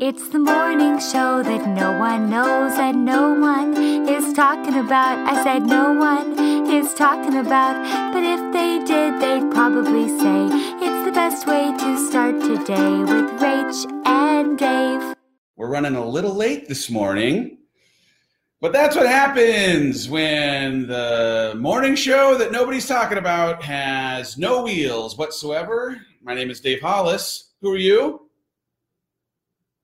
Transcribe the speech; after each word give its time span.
It's 0.00 0.28
the 0.28 0.38
morning 0.38 1.00
show 1.00 1.42
that 1.42 1.66
no 1.70 1.98
one 1.98 2.30
knows 2.30 2.72
and 2.74 3.04
no 3.04 3.34
one 3.34 3.76
is 4.08 4.32
talking 4.32 4.76
about. 4.76 5.18
I 5.26 5.42
said 5.42 5.66
no 5.66 5.92
one 5.92 6.38
is 6.68 6.94
talking 6.94 7.36
about, 7.36 7.74
but 8.12 8.22
if 8.22 8.52
they 8.52 8.78
did, 8.84 9.20
they'd 9.20 9.50
probably 9.50 10.06
say 10.06 10.46
it's 10.78 11.04
the 11.04 11.10
best 11.10 11.48
way 11.48 11.72
to 11.76 12.08
start 12.08 12.40
today 12.40 12.98
with 13.00 13.28
Rach 13.40 14.06
and 14.06 14.56
Dave. 14.56 15.16
We're 15.56 15.66
running 15.66 15.96
a 15.96 16.06
little 16.06 16.32
late 16.32 16.68
this 16.68 16.88
morning, 16.88 17.58
but 18.60 18.72
that's 18.72 18.94
what 18.94 19.08
happens 19.08 20.08
when 20.08 20.86
the 20.86 21.56
morning 21.58 21.96
show 21.96 22.36
that 22.36 22.52
nobody's 22.52 22.86
talking 22.86 23.18
about 23.18 23.64
has 23.64 24.38
no 24.38 24.62
wheels 24.62 25.18
whatsoever. 25.18 26.00
My 26.22 26.34
name 26.34 26.50
is 26.50 26.60
Dave 26.60 26.82
Hollis. 26.82 27.50
Who 27.62 27.72
are 27.72 27.76
you? 27.76 28.27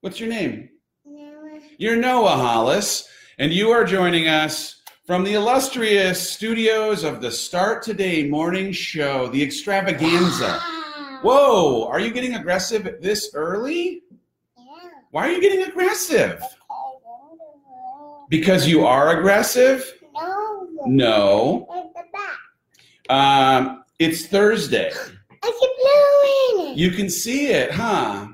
What's 0.04 0.20
your 0.20 0.28
name? 0.28 0.68
Noah. 1.06 1.60
You're 1.78 1.96
Noah 1.96 2.36
Hollis, 2.36 3.08
and 3.38 3.54
you 3.54 3.70
are 3.70 3.86
joining 3.86 4.28
us 4.28 4.82
from 5.06 5.24
the 5.24 5.32
illustrious 5.32 6.30
studios 6.30 7.04
of 7.04 7.22
the 7.22 7.32
Start 7.32 7.82
Today 7.82 8.28
morning 8.28 8.70
show, 8.70 9.28
the 9.28 9.42
extravaganza. 9.42 10.60
Wow. 10.60 11.20
Whoa, 11.22 11.88
are 11.88 12.00
you 12.00 12.10
getting 12.10 12.34
aggressive 12.34 12.98
this 13.00 13.30
early? 13.32 14.02
Yeah. 14.58 14.64
Why 15.10 15.26
are 15.26 15.32
you 15.32 15.40
getting 15.40 15.62
aggressive? 15.62 16.42
Because 18.28 18.68
you 18.68 18.84
are 18.84 19.18
aggressive? 19.18 19.90
No. 20.12 20.68
No. 20.84 21.66
At 21.74 21.94
the 21.94 22.02
back. 22.12 23.66
Um, 23.66 23.84
it's 23.98 24.26
Thursday. 24.26 24.92
I 24.92 25.50
can 25.50 25.52
keep 25.58 26.58
blowing. 26.58 26.76
You 26.76 26.90
can 26.90 27.08
see 27.08 27.46
it, 27.46 27.70
huh? 27.70 28.33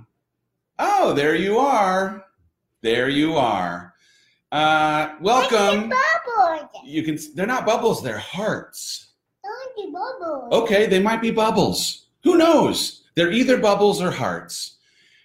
Oh, 0.82 1.12
there 1.12 1.34
you 1.34 1.58
are. 1.58 2.24
There 2.80 3.10
you 3.10 3.34
are. 3.36 3.92
Uh, 4.50 5.14
welcome. 5.20 5.92
You 6.86 7.02
can. 7.02 7.18
They're 7.34 7.46
not 7.46 7.66
bubbles. 7.66 8.02
They're 8.02 8.16
hearts. 8.16 9.12
Don't 9.44 9.76
be 9.76 9.92
bubbles. 9.92 10.50
Okay, 10.52 10.86
they 10.86 10.98
might 10.98 11.20
be 11.20 11.30
bubbles. 11.30 12.06
Who 12.24 12.38
knows? 12.38 13.04
They're 13.14 13.30
either 13.30 13.58
bubbles 13.58 14.00
or 14.00 14.10
hearts. 14.10 14.78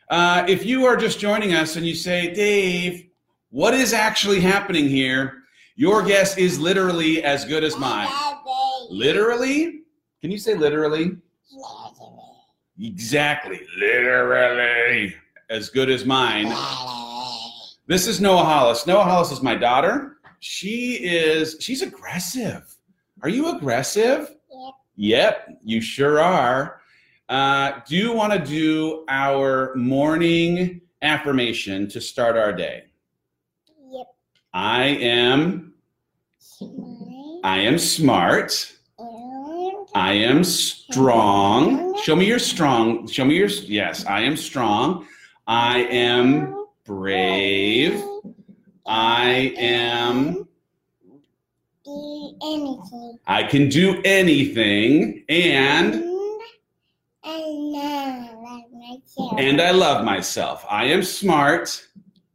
Uh, 0.09 0.44
if 0.45 0.66
you 0.66 0.86
are 0.86 0.98
just 0.98 1.20
joining 1.20 1.53
us 1.53 1.78
and 1.78 1.86
you 1.86 1.95
say, 1.95 2.33
Dave, 2.33 3.08
what 3.50 3.73
is 3.73 3.94
actually 3.94 4.42
happening 4.42 4.89
here? 4.89 5.44
Your 5.78 6.03
guess 6.03 6.38
is 6.38 6.59
literally 6.59 7.23
as 7.23 7.45
good 7.45 7.64
as 7.64 7.78
mine. 7.78 8.09
Literally? 8.89 9.83
Can 10.20 10.31
you 10.31 10.38
say 10.38 10.53
literally? 10.53 11.16
literally? 11.50 12.11
Exactly. 12.78 13.61
Literally 13.80 15.16
as 15.50 15.70
good 15.70 15.90
as 15.90 16.06
mine. 16.06 16.48
This 17.88 18.08
is 18.08 18.20
Noah 18.20 18.44
Hollis. 18.44 18.88
Noah 18.88 19.04
Hollis 19.04 19.32
is 19.32 19.42
my 19.42 19.56
daughter. 19.56 20.18
She 20.40 20.96
is, 20.96 21.58
she's 21.60 21.82
aggressive. 21.82 22.76
Are 23.22 23.30
you 23.30 23.56
aggressive? 23.56 24.36
Yep. 24.52 24.73
Yep, 24.98 25.50
you 25.64 25.82
sure 25.82 26.20
are. 26.20 26.82
Uh, 27.30 27.80
do 27.88 27.96
you 27.96 28.12
want 28.14 28.34
to 28.34 28.40
do 28.40 29.06
our 29.10 29.73
morning 29.76 30.82
affirmation 31.02 31.88
to 31.90 32.02
start 32.02 32.38
our 32.38 32.54
day? 32.54 32.86
Yep. 33.92 34.08
I 34.54 34.84
am, 34.84 35.73
Smile. 36.38 37.42
I 37.44 37.60
am 37.60 37.78
smart. 37.78 38.72
I 39.96 40.12
am 40.14 40.44
strong. 40.44 41.98
Show 42.02 42.16
me 42.16 42.26
your 42.26 42.40
strong. 42.40 43.08
Show 43.08 43.26
me 43.26 43.38
your, 43.38 43.48
yes, 43.48 44.06
I 44.06 44.22
am 44.22 44.36
strong. 44.36 45.08
I 45.48 45.80
am 45.84 46.66
brave. 46.86 48.04
I 48.86 49.54
am, 49.58 50.48
anything. 51.88 53.20
I 53.28 53.44
can 53.44 53.70
do 53.70 54.02
anything. 54.04 55.23
And, 55.30 55.94
And 57.23 57.72
now, 57.72 58.42
like 58.44 58.72
myself. 58.72 59.34
and 59.38 59.61
I 59.61 59.72
love 59.72 60.04
myself. 60.05 60.66
I 60.70 60.86
am 60.86 61.04
smart. 61.04 61.88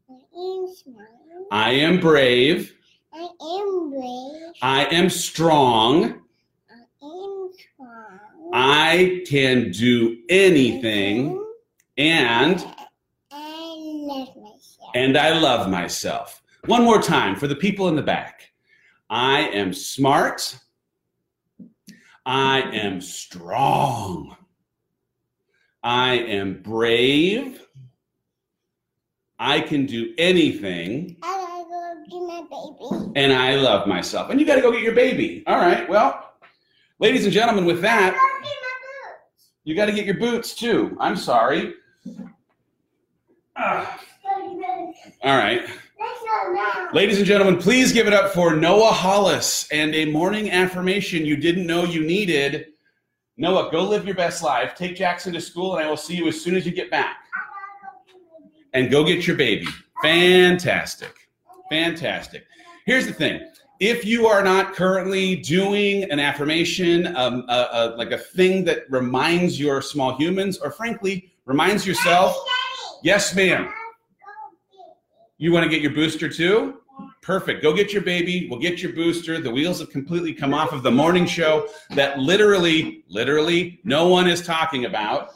I 0.08 0.14
am 0.14 0.74
smart. 0.74 1.08
I 1.52 1.70
am 1.72 2.00
brave. 2.00 2.74
I 3.12 3.28
am 3.40 3.90
brave. 3.90 4.52
I 4.62 4.84
am 4.86 5.10
strong. 5.10 6.22
I 6.70 7.04
am 7.04 7.50
strong. 7.58 8.50
I 8.52 9.22
can 9.28 9.70
do 9.72 10.18
anything. 10.28 11.44
And, 11.96 12.58
I 12.58 12.62
love. 12.64 12.76
And 14.94 15.16
I 15.16 15.38
love 15.38 15.68
myself. 15.70 16.42
One 16.66 16.84
more 16.84 17.00
time 17.00 17.36
for 17.36 17.46
the 17.46 17.56
people 17.56 17.88
in 17.88 17.96
the 17.96 18.02
back. 18.02 18.50
I 19.08 19.40
am 19.48 19.72
smart. 19.72 20.58
I 22.26 22.60
am 22.60 23.00
strong. 23.00 24.36
I 25.82 26.14
am 26.14 26.60
brave. 26.62 27.62
I 29.38 29.60
can 29.62 29.86
do 29.86 30.12
anything. 30.18 31.16
I 31.22 31.64
gotta 31.70 32.10
go 32.10 32.20
get 32.20 32.26
my 32.28 32.42
baby. 33.00 33.12
And 33.16 33.32
I 33.32 33.54
love 33.56 33.86
myself. 33.88 34.30
And 34.30 34.38
you 34.38 34.44
got 34.46 34.56
to 34.56 34.60
go 34.60 34.70
get 34.70 34.82
your 34.82 34.94
baby. 34.94 35.42
All 35.46 35.56
right. 35.56 35.88
Well, 35.88 36.34
ladies 36.98 37.24
and 37.24 37.32
gentlemen, 37.32 37.64
with 37.64 37.80
that, 37.80 38.12
Go 38.12 38.18
get 38.18 38.42
my 38.42 38.48
boots. 38.52 39.48
you 39.64 39.74
got 39.74 39.86
to 39.86 39.92
get 39.92 40.04
your 40.04 40.18
boots 40.18 40.54
too. 40.54 40.94
I'm 41.00 41.16
sorry. 41.16 41.72
Ah, 43.56 43.98
Go 44.22 44.58
get 44.58 44.58
my 44.68 44.92
boots. 45.04 45.09
All 45.22 45.36
right. 45.36 45.62
Let's 45.98 46.20
go 46.20 46.52
now. 46.52 46.88
Ladies 46.92 47.18
and 47.18 47.26
gentlemen, 47.26 47.58
please 47.58 47.92
give 47.92 48.06
it 48.06 48.12
up 48.14 48.32
for 48.32 48.56
Noah 48.56 48.92
Hollis 48.92 49.68
and 49.70 49.94
a 49.94 50.06
morning 50.06 50.50
affirmation 50.50 51.26
you 51.26 51.36
didn't 51.36 51.66
know 51.66 51.84
you 51.84 52.02
needed. 52.02 52.68
Noah, 53.36 53.70
go 53.70 53.84
live 53.84 54.06
your 54.06 54.14
best 54.14 54.42
life. 54.42 54.74
Take 54.74 54.96
Jackson 54.96 55.32
to 55.34 55.40
school, 55.40 55.76
and 55.76 55.84
I 55.84 55.88
will 55.88 55.96
see 55.96 56.14
you 56.14 56.26
as 56.28 56.40
soon 56.40 56.56
as 56.56 56.64
you 56.64 56.72
get 56.72 56.90
back. 56.90 57.18
I 57.34 57.40
gotta 57.50 57.80
go 57.82 58.04
get 58.06 58.20
my 58.22 58.48
baby. 58.48 58.84
And 58.84 58.90
go 58.90 59.04
get 59.04 59.26
your 59.26 59.36
baby. 59.36 59.66
Fantastic. 60.02 61.14
Fantastic. 61.70 62.46
Here's 62.86 63.06
the 63.06 63.12
thing 63.12 63.46
if 63.78 64.04
you 64.04 64.26
are 64.26 64.42
not 64.42 64.74
currently 64.74 65.36
doing 65.36 66.04
an 66.10 66.20
affirmation, 66.20 67.14
um, 67.16 67.44
a, 67.48 67.68
a, 67.72 67.94
like 67.96 68.10
a 68.10 68.18
thing 68.18 68.64
that 68.64 68.90
reminds 68.90 69.60
your 69.60 69.80
small 69.80 70.16
humans, 70.16 70.58
or 70.58 70.70
frankly, 70.70 71.32
reminds 71.46 71.86
yourself, 71.86 72.36
yes, 73.02 73.34
ma'am, 73.34 73.62
Daddy, 73.64 73.74
let's 74.04 74.20
go 74.70 74.78
get 74.78 74.86
it. 74.86 74.96
You 75.40 75.52
want 75.52 75.64
to 75.64 75.70
get 75.70 75.80
your 75.80 75.92
booster 75.92 76.28
too? 76.28 76.80
Perfect. 77.22 77.62
Go 77.62 77.72
get 77.72 77.94
your 77.94 78.02
baby. 78.02 78.46
We'll 78.50 78.60
get 78.60 78.82
your 78.82 78.92
booster. 78.92 79.40
The 79.40 79.50
wheels 79.50 79.80
have 79.80 79.88
completely 79.88 80.34
come 80.34 80.52
off 80.52 80.72
of 80.72 80.82
the 80.82 80.90
morning 80.90 81.24
show 81.24 81.66
that 81.94 82.18
literally, 82.18 83.04
literally, 83.08 83.80
no 83.82 84.06
one 84.06 84.28
is 84.28 84.42
talking 84.42 84.84
about. 84.84 85.30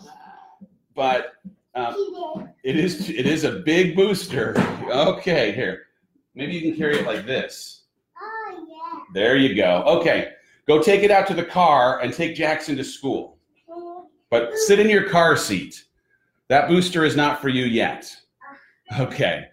But 0.95 1.33
um, 1.75 2.51
it 2.65 2.77
is 2.77 3.09
it 3.09 3.27
is 3.27 3.45
a 3.45 3.61
big 3.61 3.97
booster. 3.97 4.55
Okay, 4.91 5.53
here. 5.53 5.87
Maybe 6.35 6.53
you 6.53 6.61
can 6.61 6.77
carry 6.77 6.99
it 6.99 7.07
like 7.07 7.25
this. 7.25 7.85
Oh, 8.21 8.67
yeah. 8.69 9.01
There 9.15 9.37
you 9.39 9.55
go. 9.55 9.85
Okay. 9.87 10.33
Go 10.67 10.83
take 10.83 11.03
it 11.03 11.11
out 11.11 11.27
to 11.29 11.35
the 11.35 11.45
car 11.45 12.01
and 12.01 12.13
take 12.13 12.37
Jackson 12.37 12.77
to 12.77 12.85
school. 12.85 13.39
But 14.31 14.53
sit 14.55 14.81
in 14.81 14.91
your 14.91 15.09
car 15.09 15.37
seat. 15.37 15.85
That 16.49 16.69
booster 16.69 17.07
is 17.07 17.17
not 17.17 17.41
for 17.41 17.49
you 17.49 17.65
yet. 17.65 18.15
Okay. 18.99 19.47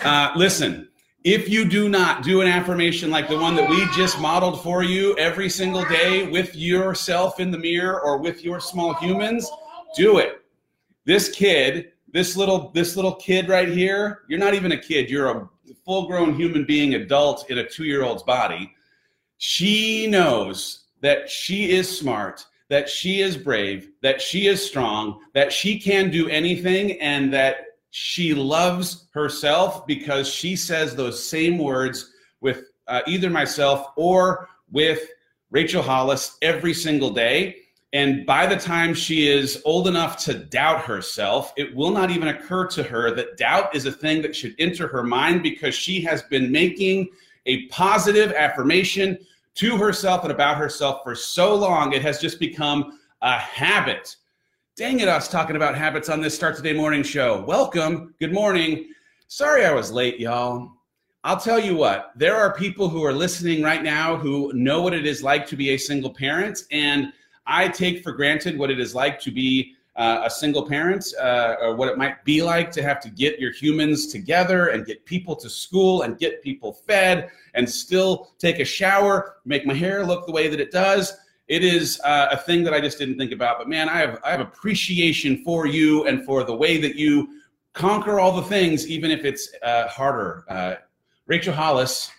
Uh, 0.00 0.32
listen, 0.36 0.88
if 1.24 1.48
you 1.48 1.68
do 1.68 1.88
not 1.88 2.22
do 2.22 2.40
an 2.40 2.46
affirmation 2.46 3.10
like 3.10 3.28
the 3.28 3.38
one 3.38 3.56
that 3.56 3.68
we 3.68 3.84
just 3.96 4.20
modeled 4.20 4.62
for 4.62 4.84
you 4.84 5.16
every 5.18 5.48
single 5.48 5.84
day 5.86 6.28
with 6.28 6.54
yourself 6.54 7.40
in 7.40 7.50
the 7.50 7.58
mirror 7.58 8.00
or 8.00 8.18
with 8.18 8.44
your 8.44 8.60
small 8.60 8.94
humans, 8.94 9.50
do 9.96 10.18
it. 10.18 10.42
This 11.04 11.28
kid, 11.28 11.92
this 12.12 12.36
little 12.36 12.70
this 12.74 12.94
little 12.94 13.14
kid 13.16 13.48
right 13.48 13.68
here, 13.68 14.22
you're 14.28 14.38
not 14.38 14.54
even 14.54 14.72
a 14.72 14.78
kid, 14.78 15.10
you're 15.10 15.28
a 15.28 15.48
full-grown 15.84 16.34
human 16.34 16.64
being 16.64 16.94
adult 16.94 17.50
in 17.50 17.58
a 17.58 17.64
2-year-old's 17.64 18.22
body. 18.22 18.72
She 19.38 20.06
knows 20.06 20.84
that 21.00 21.28
she 21.28 21.70
is 21.70 21.98
smart, 21.98 22.46
that 22.68 22.88
she 22.88 23.20
is 23.20 23.36
brave, 23.36 23.90
that 24.02 24.20
she 24.20 24.46
is 24.46 24.64
strong, 24.64 25.20
that 25.34 25.52
she 25.52 25.78
can 25.78 26.10
do 26.10 26.28
anything 26.28 27.00
and 27.00 27.32
that 27.32 27.75
she 27.98 28.34
loves 28.34 29.08
herself 29.14 29.86
because 29.86 30.28
she 30.28 30.54
says 30.54 30.94
those 30.94 31.26
same 31.26 31.56
words 31.56 32.12
with 32.42 32.64
uh, 32.88 33.00
either 33.06 33.30
myself 33.30 33.86
or 33.96 34.50
with 34.70 35.08
Rachel 35.50 35.80
Hollis 35.82 36.36
every 36.42 36.74
single 36.74 37.08
day. 37.08 37.56
And 37.94 38.26
by 38.26 38.44
the 38.44 38.56
time 38.58 38.92
she 38.92 39.28
is 39.28 39.62
old 39.64 39.88
enough 39.88 40.18
to 40.24 40.34
doubt 40.34 40.84
herself, 40.84 41.54
it 41.56 41.74
will 41.74 41.90
not 41.90 42.10
even 42.10 42.28
occur 42.28 42.66
to 42.66 42.82
her 42.82 43.14
that 43.14 43.38
doubt 43.38 43.74
is 43.74 43.86
a 43.86 43.92
thing 43.92 44.20
that 44.20 44.36
should 44.36 44.54
enter 44.58 44.86
her 44.88 45.02
mind 45.02 45.42
because 45.42 45.74
she 45.74 46.02
has 46.02 46.20
been 46.24 46.52
making 46.52 47.08
a 47.46 47.66
positive 47.68 48.30
affirmation 48.32 49.16
to 49.54 49.78
herself 49.78 50.22
and 50.22 50.32
about 50.32 50.58
herself 50.58 51.00
for 51.02 51.14
so 51.14 51.54
long, 51.54 51.94
it 51.94 52.02
has 52.02 52.20
just 52.20 52.38
become 52.40 52.98
a 53.22 53.38
habit 53.38 54.16
Dang 54.76 55.00
it, 55.00 55.08
us 55.08 55.26
talking 55.26 55.56
about 55.56 55.74
habits 55.74 56.10
on 56.10 56.20
this 56.20 56.34
Start 56.34 56.54
Today 56.54 56.74
morning 56.74 57.02
show. 57.02 57.42
Welcome. 57.46 58.14
Good 58.20 58.34
morning. 58.34 58.90
Sorry 59.26 59.64
I 59.64 59.72
was 59.72 59.90
late, 59.90 60.20
y'all. 60.20 60.70
I'll 61.24 61.40
tell 61.40 61.58
you 61.58 61.74
what, 61.74 62.12
there 62.14 62.36
are 62.36 62.54
people 62.54 62.90
who 62.90 63.02
are 63.02 63.14
listening 63.14 63.62
right 63.62 63.82
now 63.82 64.18
who 64.18 64.52
know 64.52 64.82
what 64.82 64.92
it 64.92 65.06
is 65.06 65.22
like 65.22 65.46
to 65.46 65.56
be 65.56 65.70
a 65.70 65.78
single 65.78 66.12
parent, 66.12 66.64
and 66.72 67.10
I 67.46 67.68
take 67.68 68.02
for 68.02 68.12
granted 68.12 68.58
what 68.58 68.70
it 68.70 68.78
is 68.78 68.94
like 68.94 69.18
to 69.20 69.30
be 69.30 69.76
uh, 69.96 70.20
a 70.26 70.30
single 70.30 70.68
parent, 70.68 71.06
uh, 71.18 71.54
or 71.62 71.74
what 71.74 71.88
it 71.88 71.96
might 71.96 72.22
be 72.26 72.42
like 72.42 72.70
to 72.72 72.82
have 72.82 73.00
to 73.00 73.08
get 73.08 73.38
your 73.38 73.52
humans 73.52 74.08
together 74.08 74.66
and 74.66 74.84
get 74.84 75.06
people 75.06 75.34
to 75.36 75.48
school 75.48 76.02
and 76.02 76.18
get 76.18 76.42
people 76.42 76.74
fed 76.74 77.30
and 77.54 77.66
still 77.66 78.30
take 78.38 78.58
a 78.58 78.64
shower, 78.66 79.36
make 79.46 79.64
my 79.64 79.72
hair 79.72 80.04
look 80.04 80.26
the 80.26 80.32
way 80.32 80.48
that 80.48 80.60
it 80.60 80.70
does. 80.70 81.14
It 81.48 81.62
is 81.62 82.00
uh, 82.04 82.28
a 82.32 82.36
thing 82.36 82.64
that 82.64 82.74
I 82.74 82.80
just 82.80 82.98
didn't 82.98 83.18
think 83.18 83.32
about. 83.32 83.58
But 83.58 83.68
man, 83.68 83.88
I 83.88 83.98
have 83.98 84.20
I 84.24 84.30
have 84.30 84.40
appreciation 84.40 85.44
for 85.44 85.66
you 85.66 86.06
and 86.06 86.24
for 86.24 86.42
the 86.44 86.54
way 86.54 86.78
that 86.78 86.96
you 86.96 87.40
conquer 87.72 88.18
all 88.18 88.32
the 88.32 88.42
things, 88.42 88.88
even 88.88 89.10
if 89.10 89.24
it's 89.24 89.50
uh, 89.62 89.86
harder. 89.88 90.44
Uh, 90.48 90.74
Rachel 91.26 91.54
Hollis. 91.54 92.10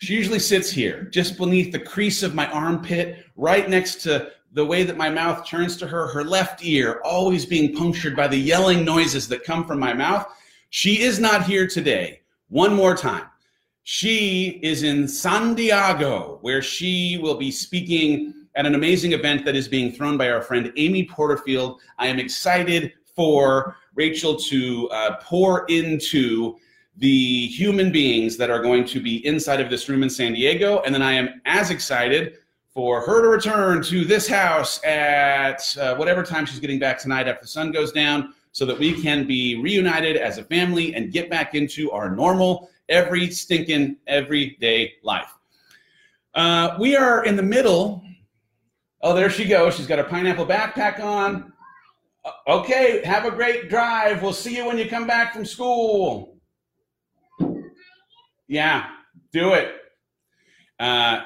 She 0.00 0.14
usually 0.14 0.38
sits 0.38 0.70
here, 0.70 1.04
just 1.04 1.38
beneath 1.38 1.72
the 1.72 1.78
crease 1.78 2.22
of 2.22 2.34
my 2.34 2.46
armpit, 2.50 3.24
right 3.36 3.70
next 3.70 4.02
to 4.02 4.32
the 4.52 4.64
way 4.64 4.82
that 4.84 4.96
my 4.96 5.08
mouth 5.08 5.46
turns 5.46 5.76
to 5.78 5.86
her, 5.86 6.08
her 6.08 6.24
left 6.24 6.64
ear 6.64 7.00
always 7.04 7.46
being 7.46 7.74
punctured 7.74 8.14
by 8.14 8.28
the 8.28 8.36
yelling 8.36 8.84
noises 8.84 9.26
that 9.28 9.44
come 9.44 9.64
from 9.64 9.78
my 9.78 9.94
mouth. 9.94 10.26
She 10.70 11.00
is 11.02 11.18
not 11.18 11.44
here 11.44 11.66
today. 11.66 12.20
One 12.48 12.74
more 12.74 12.96
time. 12.96 13.24
She 13.86 14.60
is 14.62 14.82
in 14.82 15.06
San 15.06 15.54
Diego, 15.54 16.38
where 16.40 16.62
she 16.62 17.18
will 17.20 17.34
be 17.34 17.50
speaking 17.50 18.32
at 18.54 18.64
an 18.64 18.74
amazing 18.74 19.12
event 19.12 19.44
that 19.44 19.54
is 19.54 19.68
being 19.68 19.92
thrown 19.92 20.16
by 20.16 20.30
our 20.30 20.40
friend 20.40 20.72
Amy 20.76 21.04
Porterfield. 21.04 21.82
I 21.98 22.06
am 22.06 22.18
excited 22.18 22.94
for 23.14 23.76
Rachel 23.94 24.36
to 24.36 24.88
uh, 24.88 25.16
pour 25.20 25.66
into 25.66 26.56
the 26.96 27.46
human 27.48 27.92
beings 27.92 28.38
that 28.38 28.48
are 28.48 28.62
going 28.62 28.86
to 28.86 29.00
be 29.02 29.24
inside 29.26 29.60
of 29.60 29.68
this 29.68 29.86
room 29.86 30.02
in 30.02 30.08
San 30.08 30.32
Diego. 30.32 30.80
And 30.86 30.94
then 30.94 31.02
I 31.02 31.12
am 31.12 31.42
as 31.44 31.68
excited 31.68 32.38
for 32.72 33.02
her 33.02 33.20
to 33.20 33.28
return 33.28 33.82
to 33.82 34.06
this 34.06 34.26
house 34.26 34.82
at 34.82 35.76
uh, 35.78 35.94
whatever 35.96 36.22
time 36.22 36.46
she's 36.46 36.58
getting 36.58 36.78
back 36.78 36.98
tonight 36.98 37.28
after 37.28 37.42
the 37.42 37.48
sun 37.48 37.70
goes 37.70 37.92
down 37.92 38.32
so 38.52 38.64
that 38.64 38.78
we 38.78 39.00
can 39.02 39.26
be 39.26 39.56
reunited 39.56 40.16
as 40.16 40.38
a 40.38 40.44
family 40.44 40.94
and 40.94 41.12
get 41.12 41.28
back 41.28 41.54
into 41.54 41.90
our 41.90 42.08
normal 42.08 42.70
every 42.88 43.30
stinking 43.30 43.96
everyday 44.06 44.94
life. 45.02 45.32
Uh, 46.34 46.76
we 46.80 46.96
are 46.96 47.24
in 47.24 47.36
the 47.36 47.42
middle. 47.42 48.02
Oh, 49.00 49.14
there 49.14 49.30
she 49.30 49.44
goes. 49.44 49.76
She's 49.76 49.86
got 49.86 49.98
a 49.98 50.04
pineapple 50.04 50.46
backpack 50.46 51.00
on. 51.00 51.52
Uh, 52.24 52.30
okay, 52.48 53.04
have 53.04 53.24
a 53.24 53.30
great 53.30 53.68
drive. 53.68 54.22
We'll 54.22 54.32
see 54.32 54.56
you 54.56 54.66
when 54.66 54.78
you 54.78 54.88
come 54.88 55.06
back 55.06 55.32
from 55.32 55.44
school. 55.44 56.38
Yeah, 58.48 58.90
do 59.32 59.54
it. 59.54 59.74
Uh, 60.78 61.24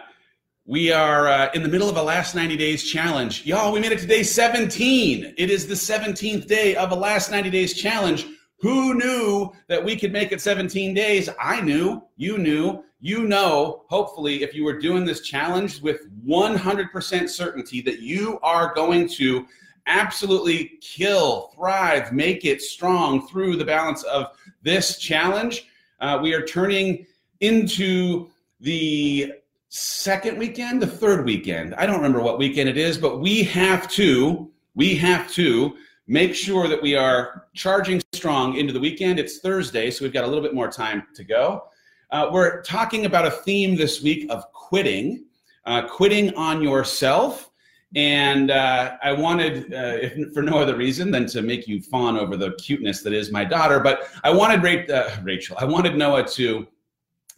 we 0.66 0.93
are 0.93 1.28
uh, 1.28 1.50
in 1.54 1.62
the 1.62 1.69
middle 1.69 1.88
of 1.88 1.96
a 1.96 2.02
last 2.02 2.34
90 2.34 2.56
days 2.58 2.84
challenge. 2.84 3.46
Y'all, 3.46 3.72
we 3.72 3.81
made 3.81 3.93
it 3.93 4.00
to 4.00 4.06
day 4.06 4.22
17. 4.22 5.34
It 5.38 5.50
is 5.50 5.66
the 5.66 5.75
17th 5.75 6.46
day 6.46 6.76
of 6.76 6.93
a 6.93 6.94
last 6.94 7.31
90 7.31 7.49
days 7.49 7.72
challenge. 7.72 8.26
Who 8.60 8.94
knew 8.94 9.52
that 9.69 9.84
we 9.84 9.96
could 9.96 10.12
make 10.12 10.32
it 10.32 10.40
17 10.40 10.93
days? 10.93 11.28
I 11.40 11.60
knew, 11.60 12.02
you 12.16 12.38
knew, 12.38 12.84
you 13.00 13.25
know, 13.25 13.84
hopefully, 13.88 14.43
if 14.43 14.52
you 14.52 14.64
were 14.64 14.78
doing 14.78 15.05
this 15.05 15.20
challenge 15.20 15.81
with 15.81 16.08
100% 16.26 17.28
certainty 17.28 17.81
that 17.82 18.00
you 18.00 18.40
are 18.43 18.75
going 18.75 19.08
to 19.10 19.46
absolutely 19.87 20.78
kill, 20.81 21.52
thrive, 21.55 22.12
make 22.12 22.44
it 22.44 22.60
strong 22.60 23.26
through 23.28 23.56
the 23.56 23.64
balance 23.64 24.02
of 24.05 24.37
this 24.62 24.99
challenge. 24.99 25.69
Uh, 26.00 26.19
we 26.20 26.34
are 26.34 26.44
turning 26.44 27.06
into 27.40 28.28
the 28.61 29.32
second 29.69 30.37
weekend, 30.37 30.82
the 30.82 30.87
third 30.87 31.25
weekend. 31.25 31.75
I 31.76 31.87
don't 31.87 31.96
remember 31.96 32.20
what 32.20 32.38
weekend 32.38 32.69
it 32.69 32.76
is, 32.76 32.99
but 32.99 33.20
we 33.20 33.44
have 33.44 33.88
to, 33.93 34.50
we 34.75 34.96
have 34.96 35.31
to 35.32 35.76
make 36.08 36.34
sure 36.34 36.66
that 36.69 36.81
we 36.81 36.96
are 36.96 37.44
charging 37.55 38.02
strong 38.12 38.56
into 38.56 38.72
the 38.72 38.81
weekend. 38.81 39.20
It's 39.20 39.38
Thursday, 39.38 39.90
so 39.90 40.05
we've 40.05 40.12
got 40.12 40.25
a 40.25 40.26
little 40.26 40.43
bit 40.43 40.55
more 40.55 40.69
time 40.69 41.06
to 41.14 41.22
go. 41.22 41.64
Uh, 42.10 42.31
we're 42.32 42.62
talking 42.62 43.05
about 43.05 43.26
a 43.26 43.31
theme 43.31 43.76
this 43.76 44.02
week 44.02 44.26
of 44.31 44.50
quitting, 44.52 45.26
uh, 45.66 45.87
quitting 45.87 46.34
on 46.34 46.62
yourself. 46.62 47.50
And 47.94 48.50
uh, 48.50 48.96
I 49.02 49.12
wanted, 49.12 49.72
uh, 49.72 49.99
if 50.00 50.32
for 50.32 50.43
no 50.43 50.58
other 50.58 50.76
reason 50.76 51.10
than 51.10 51.26
to 51.26 51.43
make 51.43 51.69
you 51.69 51.82
fawn 51.82 52.19
over 52.19 52.37
the 52.37 52.52
cuteness 52.52 53.02
that 53.02 53.12
is 53.12 53.31
my 53.31 53.44
daughter, 53.44 53.78
but 53.78 54.08
I 54.25 54.31
wanted 54.31 54.62
Ra- 54.62 54.94
uh, 54.94 55.16
Rachel, 55.22 55.56
I 55.61 55.66
wanted 55.66 55.96
Noah 55.96 56.26
to 56.28 56.66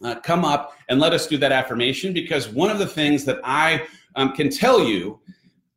uh, 0.03 0.15
come 0.21 0.45
up 0.45 0.73
and 0.87 0.99
let 0.99 1.13
us 1.13 1.27
do 1.27 1.37
that 1.37 1.51
affirmation 1.51 2.13
because 2.13 2.47
one 2.47 2.69
of 2.69 2.79
the 2.79 2.87
things 2.87 3.25
that 3.25 3.39
I 3.43 3.85
um, 4.15 4.33
can 4.33 4.49
tell 4.49 4.81
you 4.81 5.19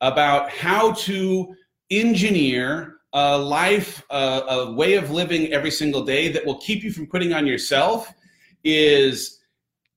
about 0.01 0.51
how 0.51 0.93
to 0.93 1.55
engineer 1.91 2.95
a 3.15 3.39
life, 3.39 4.03
a, 4.11 4.17
a 4.17 4.73
way 4.73 4.95
of 4.95 5.11
living 5.11 5.53
every 5.53 5.71
single 5.71 6.05
day 6.05 6.29
that 6.29 6.45
will 6.45 6.59
keep 6.59 6.83
you 6.83 6.93
from 6.93 7.07
quitting 7.07 7.33
on 7.33 7.47
yourself 7.47 8.13
is 8.65 9.41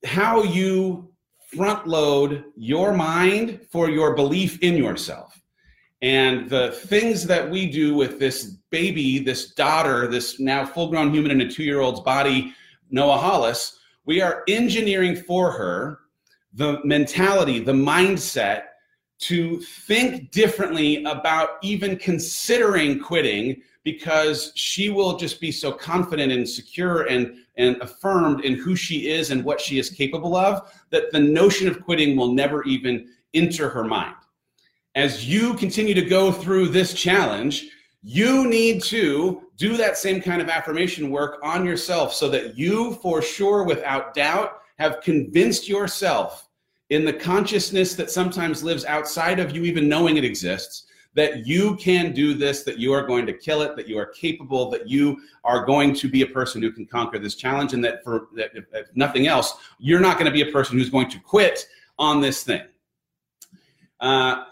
how 0.05 0.43
you 0.43 1.09
front 1.55 1.87
load 1.87 2.43
your 2.55 2.93
mind 2.93 3.59
for 3.71 3.89
your 3.89 4.15
belief 4.15 4.61
in 4.61 4.77
yourself. 4.77 5.41
And 6.03 6.47
the 6.47 6.71
things 6.71 7.25
that 7.25 7.49
we 7.49 7.71
do 7.71 7.95
with 7.95 8.19
this 8.19 8.57
baby, 8.69 9.17
this 9.17 9.53
daughter, 9.53 10.07
this 10.07 10.39
now 10.39 10.63
full 10.63 10.89
grown 10.89 11.11
human 11.11 11.31
in 11.31 11.41
a 11.41 11.49
two 11.49 11.63
year 11.63 11.79
old's 11.79 12.01
body, 12.01 12.53
Noah 12.91 13.17
Hollis, 13.17 13.79
we 14.05 14.21
are 14.21 14.43
engineering 14.47 15.15
for 15.15 15.51
her 15.51 16.01
the 16.53 16.79
mentality, 16.83 17.59
the 17.59 17.73
mindset 17.73 18.63
to 19.19 19.59
think 19.61 20.31
differently 20.31 21.03
about 21.05 21.57
even 21.61 21.97
considering 21.97 22.99
quitting 22.99 23.61
because 23.83 24.51
she 24.55 24.89
will 24.89 25.15
just 25.15 25.39
be 25.39 25.51
so 25.51 25.71
confident 25.71 26.31
and 26.31 26.47
secure 26.47 27.03
and, 27.03 27.37
and 27.55 27.81
affirmed 27.81 28.43
in 28.43 28.53
who 28.55 28.75
she 28.75 29.09
is 29.09 29.31
and 29.31 29.43
what 29.43 29.61
she 29.61 29.79
is 29.79 29.89
capable 29.89 30.35
of 30.35 30.71
that 30.89 31.11
the 31.11 31.19
notion 31.19 31.67
of 31.67 31.83
quitting 31.83 32.15
will 32.15 32.33
never 32.33 32.63
even 32.65 33.07
enter 33.33 33.69
her 33.69 33.83
mind. 33.83 34.15
As 34.95 35.27
you 35.27 35.53
continue 35.53 35.93
to 35.93 36.01
go 36.01 36.31
through 36.31 36.67
this 36.67 36.93
challenge, 36.93 37.69
you 38.03 38.47
need 38.47 38.83
to 38.83 39.43
do 39.57 39.77
that 39.77 39.97
same 39.97 40.21
kind 40.21 40.41
of 40.41 40.49
affirmation 40.49 41.09
work 41.09 41.39
on 41.43 41.65
yourself 41.65 42.13
so 42.13 42.29
that 42.29 42.57
you, 42.57 42.93
for 42.95 43.21
sure, 43.21 43.63
without 43.63 44.13
doubt, 44.13 44.61
have 44.79 45.01
convinced 45.01 45.67
yourself 45.67 46.46
in 46.89 47.05
the 47.05 47.13
consciousness 47.13 47.95
that 47.95 48.09
sometimes 48.09 48.63
lives 48.63 48.85
outside 48.85 49.39
of 49.39 49.55
you 49.55 49.63
even 49.63 49.89
knowing 49.89 50.17
it 50.17 50.23
exists 50.23 50.87
that 51.17 51.47
you 51.47 51.75
can 51.77 52.13
do 52.13 52.35
this, 52.35 52.61
that 52.61 52.77
you 52.77 52.93
are 52.93 53.01
going 53.01 53.25
to 53.25 53.33
kill 53.33 53.63
it, 53.63 53.75
that 53.75 53.87
you 53.87 53.97
are 53.97 54.05
capable, 54.05 54.69
that 54.69 54.87
you 54.87 55.19
are 55.43 55.65
going 55.65 55.91
to 55.95 56.07
be 56.07 56.21
a 56.21 56.27
person 56.27 56.61
who 56.61 56.71
can 56.71 56.85
conquer 56.85 57.17
this 57.17 57.33
challenge, 57.33 57.73
and 57.73 57.83
that 57.83 58.03
for 58.03 58.27
that 58.35 58.51
if, 58.53 58.65
if 58.71 58.87
nothing 58.95 59.25
else, 59.25 59.55
you're 59.79 59.99
not 59.99 60.19
going 60.19 60.27
to 60.27 60.31
be 60.31 60.47
a 60.47 60.51
person 60.51 60.77
who's 60.77 60.91
going 60.91 61.09
to 61.09 61.19
quit 61.19 61.65
on 61.97 62.21
this 62.21 62.43
thing. 62.43 62.61
Uh, 63.99 64.43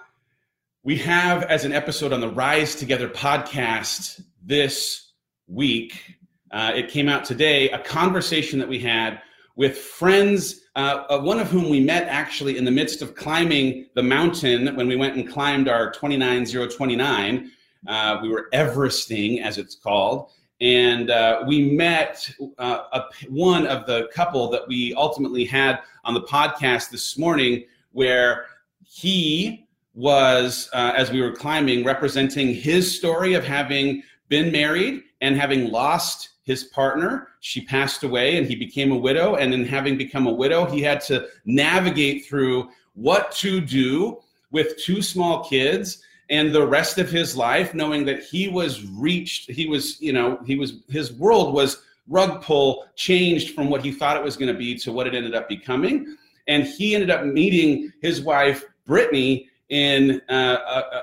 we 0.81 0.97
have 0.97 1.43
as 1.43 1.65
an 1.65 1.71
episode 1.71 2.11
on 2.11 2.19
the 2.19 2.29
Rise 2.29 2.75
Together 2.75 3.09
podcast 3.09 4.23
this 4.41 5.11
week. 5.47 6.17
Uh, 6.49 6.71
it 6.73 6.89
came 6.89 7.07
out 7.07 7.25
today. 7.25 7.69
A 7.69 7.79
conversation 7.79 8.57
that 8.57 8.67
we 8.67 8.79
had 8.79 9.21
with 9.55 9.77
friends, 9.77 10.61
uh, 10.75 11.05
uh, 11.09 11.19
one 11.19 11.39
of 11.39 11.49
whom 11.49 11.69
we 11.69 11.79
met 11.79 12.07
actually 12.07 12.57
in 12.57 12.65
the 12.65 12.71
midst 12.71 13.01
of 13.01 13.15
climbing 13.15 13.87
the 13.93 14.03
mountain 14.03 14.75
when 14.75 14.87
we 14.87 14.95
went 14.95 15.15
and 15.15 15.29
climbed 15.29 15.69
our 15.69 15.89
29029. 15.91 17.51
Uh, 17.87 18.19
we 18.21 18.29
were 18.29 18.49
Everesting, 18.53 19.41
as 19.41 19.57
it's 19.57 19.75
called. 19.75 20.31
And 20.59 21.09
uh, 21.09 21.43
we 21.47 21.71
met 21.71 22.29
uh, 22.57 22.83
a, 22.93 23.03
one 23.29 23.67
of 23.67 23.85
the 23.85 24.09
couple 24.13 24.49
that 24.49 24.67
we 24.67 24.93
ultimately 24.95 25.45
had 25.45 25.79
on 26.03 26.13
the 26.13 26.23
podcast 26.23 26.89
this 26.89 27.17
morning, 27.17 27.65
where 27.91 28.47
he 28.83 29.67
was, 29.93 30.69
uh, 30.73 30.93
as 30.95 31.11
we 31.11 31.21
were 31.21 31.31
climbing, 31.31 31.85
representing 31.85 32.53
his 32.53 32.97
story 32.97 33.33
of 33.33 33.45
having 33.45 34.03
been 34.27 34.51
married 34.51 35.03
and 35.21 35.37
having 35.37 35.71
lost 35.71 36.29
his 36.45 36.63
partner. 36.63 37.27
She 37.41 37.65
passed 37.65 38.03
away 38.03 38.37
and 38.37 38.47
he 38.47 38.55
became 38.55 38.91
a 38.91 38.97
widow. 38.97 39.35
And 39.35 39.53
in 39.53 39.65
having 39.65 39.97
become 39.97 40.27
a 40.27 40.33
widow, 40.33 40.65
he 40.65 40.81
had 40.81 41.01
to 41.01 41.27
navigate 41.43 42.25
through 42.25 42.69
what 42.93 43.31
to 43.33 43.59
do 43.59 44.21
with 44.51 44.77
two 44.77 45.01
small 45.01 45.43
kids 45.43 46.01
and 46.29 46.53
the 46.53 46.65
rest 46.65 46.97
of 46.97 47.09
his 47.09 47.35
life, 47.35 47.73
knowing 47.73 48.05
that 48.05 48.23
he 48.23 48.47
was 48.47 48.85
reached, 48.85 49.51
he 49.51 49.67
was, 49.67 50.01
you 50.01 50.13
know, 50.13 50.39
he 50.45 50.55
was, 50.55 50.83
his 50.89 51.13
world 51.13 51.53
was 51.53 51.83
rug 52.07 52.41
pull 52.41 52.85
changed 52.95 53.53
from 53.53 53.69
what 53.69 53.83
he 53.83 53.91
thought 53.91 54.17
it 54.17 54.23
was 54.23 54.37
going 54.37 54.51
to 54.51 54.57
be 54.57 54.75
to 54.75 54.91
what 54.91 55.07
it 55.07 55.13
ended 55.13 55.35
up 55.35 55.49
becoming. 55.49 56.15
And 56.47 56.63
he 56.63 56.93
ended 56.93 57.09
up 57.09 57.25
meeting 57.25 57.91
his 58.01 58.21
wife, 58.21 58.63
Brittany, 58.85 59.49
in 59.69 60.21
uh, 60.29 60.57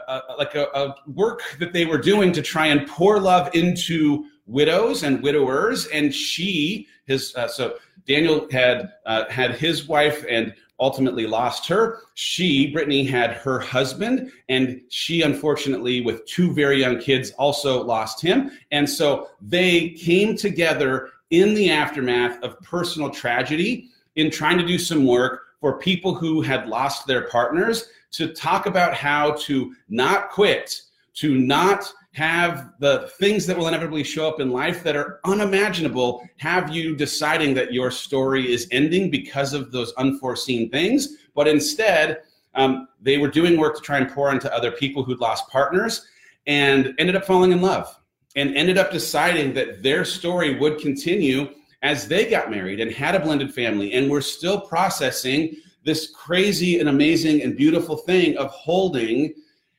a, 0.09 0.13
a, 0.13 0.35
like 0.39 0.55
a, 0.55 0.67
a 0.75 0.95
work 1.07 1.43
that 1.59 1.73
they 1.73 1.85
were 1.85 1.99
doing 1.99 2.33
to 2.33 2.43
try 2.43 2.67
and 2.67 2.87
pour 2.87 3.19
love 3.21 3.51
into 3.55 4.27
widows 4.53 5.03
and 5.03 5.23
widowers. 5.23 5.87
And 5.87 6.15
she, 6.15 6.87
his, 7.07 7.35
uh, 7.35 7.49
so 7.49 7.77
Daniel 8.07 8.47
had 8.51 8.93
uh, 9.07 9.25
had 9.31 9.57
his 9.57 9.89
wife 9.89 10.25
and 10.29 10.55
ultimately 10.79 11.27
lost 11.27 11.67
her. 11.69 12.01
She, 12.15 12.73
Brittany, 12.73 13.05
had 13.05 13.33
her 13.33 13.61
husband, 13.61 14.33
and 14.49 14.81
she, 14.91 15.23
unfortunately, 15.23 16.01
with 16.01 16.27
two 16.27 16.53
very 16.53 16.81
young 16.81 16.99
kids, 16.99 17.31
also 17.33 17.83
lost 17.85 18.21
him. 18.21 18.51
And 18.73 18.89
so 18.89 19.29
they 19.41 19.91
came 19.91 20.37
together 20.37 21.11
in 21.31 21.55
the 21.55 21.71
aftermath 21.71 22.43
of 22.43 22.61
personal 22.61 23.11
tragedy 23.11 23.89
in 24.17 24.31
trying 24.31 24.59
to 24.59 24.67
do 24.67 24.79
some 24.79 25.07
work 25.07 25.43
for 25.61 25.79
people 25.79 26.15
who 26.15 26.43
had 26.43 26.69
lost 26.69 27.07
their 27.07 27.29
partners 27.29 27.89
to 28.11 28.33
talk 28.35 28.67
about 28.67 28.93
how 28.93 29.33
to 29.33 29.75
not 29.89 30.31
quit, 30.31 30.83
to 31.15 31.39
not 31.39 31.93
have 32.13 32.73
the 32.79 33.11
things 33.19 33.47
that 33.47 33.57
will 33.57 33.69
inevitably 33.69 34.05
show 34.05 34.29
up 34.29 34.39
in 34.39 34.51
life 34.51 34.83
that 34.83 34.97
are 34.97 35.21
unimaginable 35.25 36.27
have 36.39 36.75
you 36.75 36.95
deciding 36.95 37.55
that 37.55 37.73
your 37.73 37.91
story 37.91 38.53
is 38.53 38.69
ending 38.71 39.11
because 39.11 39.55
of 39.55 39.73
those 39.73 39.93
unforeseen 39.95 40.71
things 40.71 41.17
but 41.35 41.49
instead 41.49 42.21
um, 42.55 42.87
they 43.01 43.17
were 43.17 43.29
doing 43.29 43.59
work 43.59 43.75
to 43.77 43.81
try 43.81 43.97
and 43.99 44.11
pour 44.11 44.31
into 44.31 44.53
other 44.55 44.71
people 44.71 45.03
who'd 45.03 45.21
lost 45.21 45.49
partners 45.49 46.07
and 46.47 46.95
ended 46.99 47.17
up 47.17 47.25
falling 47.25 47.53
in 47.53 47.63
love 47.63 47.99
and 48.37 48.57
ended 48.57 48.79
up 48.79 48.91
deciding 48.91 49.53
that 49.55 49.83
their 49.83 50.05
story 50.05 50.59
would 50.59 50.79
continue 50.79 51.49
as 51.83 52.07
they 52.07 52.29
got 52.29 52.51
married 52.51 52.81
and 52.81 52.93
had 52.93 53.15
a 53.15 53.21
blended 53.21 53.53
family 53.53 53.93
and 53.95 54.11
were 54.11 54.21
still 54.21 54.61
processing 54.61 55.57
this 55.85 56.11
crazy 56.11 56.79
and 56.79 56.89
amazing 56.89 57.43
and 57.43 57.57
beautiful 57.57 57.97
thing 57.97 58.37
of 58.37 58.49
holding 58.51 59.35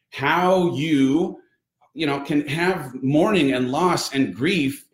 how 0.10 0.74
you 0.74 1.40
you 1.94 2.06
know 2.06 2.20
can 2.22 2.48
have 2.48 3.02
mourning 3.04 3.54
and 3.54 3.72
loss 3.72 4.14
and 4.14 4.36
grief 4.36 4.86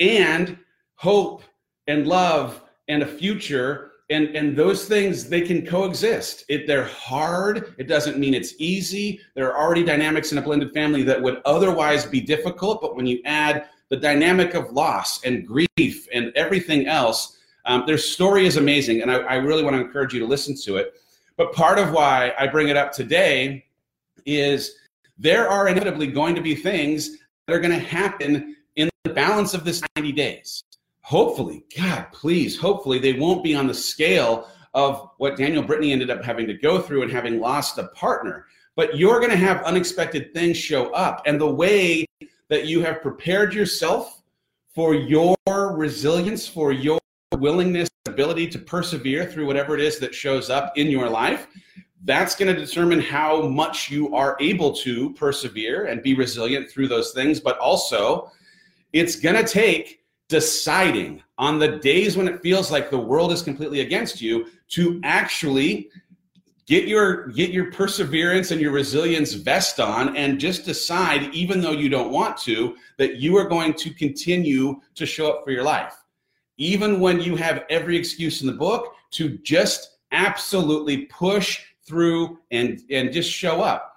and 0.00 0.58
hope 0.94 1.42
and 1.86 2.06
love 2.06 2.62
and 2.88 3.02
a 3.02 3.06
future. 3.06 3.90
And 4.10 4.36
and 4.36 4.54
those 4.54 4.86
things 4.86 5.28
they 5.28 5.40
can 5.40 5.64
coexist. 5.64 6.44
It 6.48 6.66
they're 6.66 6.84
hard. 6.84 7.74
It 7.78 7.88
doesn't 7.88 8.18
mean 8.18 8.34
it's 8.34 8.54
easy. 8.58 9.20
There 9.34 9.50
are 9.50 9.58
already 9.58 9.84
dynamics 9.84 10.32
in 10.32 10.38
a 10.38 10.42
blended 10.42 10.74
family 10.74 11.02
that 11.04 11.22
would 11.22 11.40
otherwise 11.46 12.04
be 12.04 12.20
difficult. 12.20 12.82
But 12.82 12.94
when 12.94 13.06
you 13.06 13.22
add 13.24 13.68
the 13.88 13.96
dynamic 13.96 14.54
of 14.54 14.72
loss 14.72 15.24
and 15.24 15.46
grief 15.46 16.08
and 16.12 16.32
everything 16.34 16.86
else 16.86 17.38
um, 17.64 17.84
their 17.86 17.98
story 17.98 18.46
is 18.46 18.56
amazing. 18.56 19.02
And 19.02 19.10
I, 19.10 19.18
I 19.18 19.34
really 19.36 19.62
want 19.62 19.76
to 19.76 19.80
encourage 19.80 20.12
you 20.12 20.20
to 20.20 20.26
listen 20.26 20.56
to 20.64 20.76
it. 20.76 20.94
But 21.36 21.52
part 21.52 21.78
of 21.78 21.92
why 21.92 22.32
i 22.38 22.46
bring 22.46 22.68
it 22.68 22.76
up 22.76 22.92
today 22.92 23.64
is 24.26 24.76
there 25.18 25.48
are 25.48 25.68
inevitably 25.68 26.06
going 26.06 26.34
to 26.34 26.40
be 26.40 26.54
things 26.54 27.18
that 27.46 27.54
are 27.54 27.60
going 27.60 27.72
to 27.72 27.86
happen 27.86 28.56
in 28.76 28.90
the 29.04 29.12
balance 29.12 29.54
of 29.54 29.64
this 29.64 29.82
90 29.96 30.12
days. 30.12 30.64
Hopefully, 31.02 31.64
God, 31.76 32.06
please, 32.12 32.58
hopefully 32.58 32.98
they 32.98 33.14
won't 33.14 33.42
be 33.42 33.54
on 33.54 33.66
the 33.66 33.74
scale 33.74 34.48
of 34.74 35.10
what 35.18 35.36
Daniel 35.36 35.62
Brittany 35.62 35.92
ended 35.92 36.10
up 36.10 36.24
having 36.24 36.46
to 36.46 36.54
go 36.54 36.80
through 36.80 37.02
and 37.02 37.12
having 37.12 37.40
lost 37.40 37.78
a 37.78 37.88
partner. 37.88 38.46
But 38.76 38.96
you're 38.96 39.18
going 39.18 39.30
to 39.30 39.36
have 39.36 39.62
unexpected 39.64 40.32
things 40.32 40.56
show 40.56 40.90
up. 40.92 41.22
And 41.26 41.40
the 41.40 41.52
way 41.52 42.06
that 42.48 42.66
you 42.66 42.82
have 42.82 43.02
prepared 43.02 43.52
yourself 43.52 44.22
for 44.74 44.94
your 44.94 45.36
resilience, 45.46 46.48
for 46.48 46.72
your 46.72 46.98
willingness, 47.36 47.90
ability 48.06 48.48
to 48.48 48.58
persevere 48.58 49.26
through 49.26 49.46
whatever 49.46 49.74
it 49.74 49.80
is 49.80 49.98
that 49.98 50.14
shows 50.14 50.50
up 50.50 50.76
in 50.76 50.88
your 50.88 51.08
life, 51.08 51.46
that's 52.04 52.34
going 52.34 52.54
to 52.54 52.60
determine 52.60 53.00
how 53.00 53.42
much 53.42 53.90
you 53.90 54.14
are 54.14 54.36
able 54.40 54.72
to 54.76 55.12
persevere 55.14 55.86
and 55.86 56.02
be 56.02 56.14
resilient 56.14 56.70
through 56.70 56.88
those 56.88 57.12
things. 57.12 57.38
But 57.38 57.58
also, 57.58 58.30
it's 58.92 59.16
going 59.16 59.36
to 59.36 59.44
take 59.44 60.00
deciding 60.28 61.22
on 61.38 61.58
the 61.58 61.78
days 61.78 62.16
when 62.16 62.26
it 62.26 62.42
feels 62.42 62.70
like 62.70 62.90
the 62.90 62.98
world 62.98 63.32
is 63.32 63.42
completely 63.42 63.80
against 63.80 64.20
you 64.20 64.46
to 64.68 65.00
actually 65.04 65.90
get 66.66 66.88
your 66.88 67.28
get 67.28 67.50
your 67.50 67.70
perseverance 67.70 68.50
and 68.50 68.60
your 68.60 68.72
resilience 68.72 69.34
vest 69.34 69.78
on 69.78 70.16
and 70.16 70.40
just 70.40 70.64
decide 70.64 71.34
even 71.34 71.60
though 71.60 71.72
you 71.72 71.88
don't 71.88 72.10
want 72.10 72.36
to 72.36 72.74
that 72.96 73.16
you 73.16 73.36
are 73.36 73.48
going 73.48 73.74
to 73.74 73.92
continue 73.92 74.80
to 74.94 75.04
show 75.04 75.30
up 75.30 75.44
for 75.44 75.50
your 75.50 75.64
life 75.64 75.96
even 76.56 77.00
when 77.00 77.20
you 77.20 77.34
have 77.36 77.64
every 77.68 77.96
excuse 77.96 78.40
in 78.40 78.46
the 78.46 78.52
book 78.52 78.94
to 79.10 79.36
just 79.38 79.98
absolutely 80.12 81.06
push 81.06 81.64
through 81.86 82.38
and 82.50 82.80
and 82.90 83.12
just 83.12 83.30
show 83.30 83.62
up. 83.62 83.94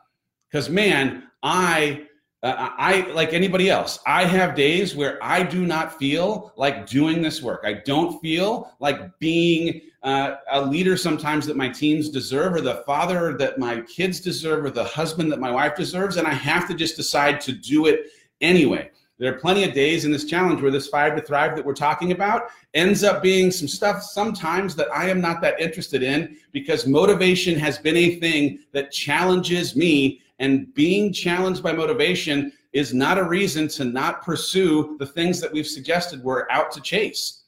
Because 0.49 0.69
man 0.69 1.23
i 1.43 2.05
uh, 2.43 2.69
i 2.77 3.01
like 3.11 3.33
anybody 3.33 3.69
else 3.69 3.99
i 4.07 4.23
have 4.23 4.55
days 4.55 4.95
where 4.95 5.17
i 5.21 5.43
do 5.43 5.65
not 5.65 5.97
feel 5.97 6.53
like 6.55 6.87
doing 6.87 7.21
this 7.21 7.41
work. 7.41 7.61
I 7.65 7.73
don't 7.73 8.19
feel 8.19 8.71
like 8.79 9.17
being 9.19 9.81
uh, 10.03 10.35
a 10.51 10.61
leader 10.61 10.95
sometimes 10.95 11.47
that 11.47 11.57
my 11.57 11.67
teams 11.67 12.09
deserve 12.09 12.53
or 12.53 12.61
the 12.61 12.83
father 12.85 13.35
that 13.37 13.57
my 13.57 13.81
kids 13.81 14.19
deserve 14.19 14.63
or 14.63 14.69
the 14.69 14.83
husband 14.83 15.31
that 15.31 15.39
my 15.39 15.49
wife 15.49 15.75
deserves 15.75 16.17
and 16.17 16.27
i 16.27 16.33
have 16.33 16.67
to 16.67 16.75
just 16.75 16.95
decide 16.95 17.41
to 17.41 17.51
do 17.51 17.87
it 17.87 18.11
anyway 18.41 18.89
there 19.17 19.33
are 19.33 19.37
plenty 19.37 19.63
of 19.63 19.73
days 19.73 20.03
in 20.03 20.11
this 20.11 20.25
challenge 20.25 20.61
where 20.61 20.71
this 20.71 20.87
five 20.87 21.15
to 21.15 21.21
thrive 21.21 21.55
that 21.55 21.65
we're 21.65 21.73
talking 21.73 22.11
about 22.11 22.49
ends 22.73 23.03
up 23.03 23.23
being 23.23 23.49
some 23.49 23.67
stuff 23.67 24.03
sometimes 24.03 24.75
that 24.75 24.91
I 24.93 25.09
am 25.09 25.21
not 25.21 25.41
that 25.41 25.59
interested 25.59 26.03
in 26.03 26.35
because 26.51 26.85
motivation 26.85 27.57
has 27.57 27.77
been 27.77 27.95
a 27.95 28.15
thing 28.15 28.59
that 28.73 28.91
challenges 28.91 29.75
me. 29.75 30.21
And 30.39 30.73
being 30.73 31.13
challenged 31.13 31.63
by 31.63 31.71
motivation 31.71 32.51
is 32.73 32.93
not 32.93 33.17
a 33.17 33.23
reason 33.23 33.69
to 33.69 33.85
not 33.85 34.21
pursue 34.21 34.97
the 34.99 35.05
things 35.05 35.39
that 35.39 35.53
we've 35.53 35.65
suggested 35.65 36.21
we're 36.21 36.49
out 36.49 36.73
to 36.73 36.81
chase. 36.81 37.43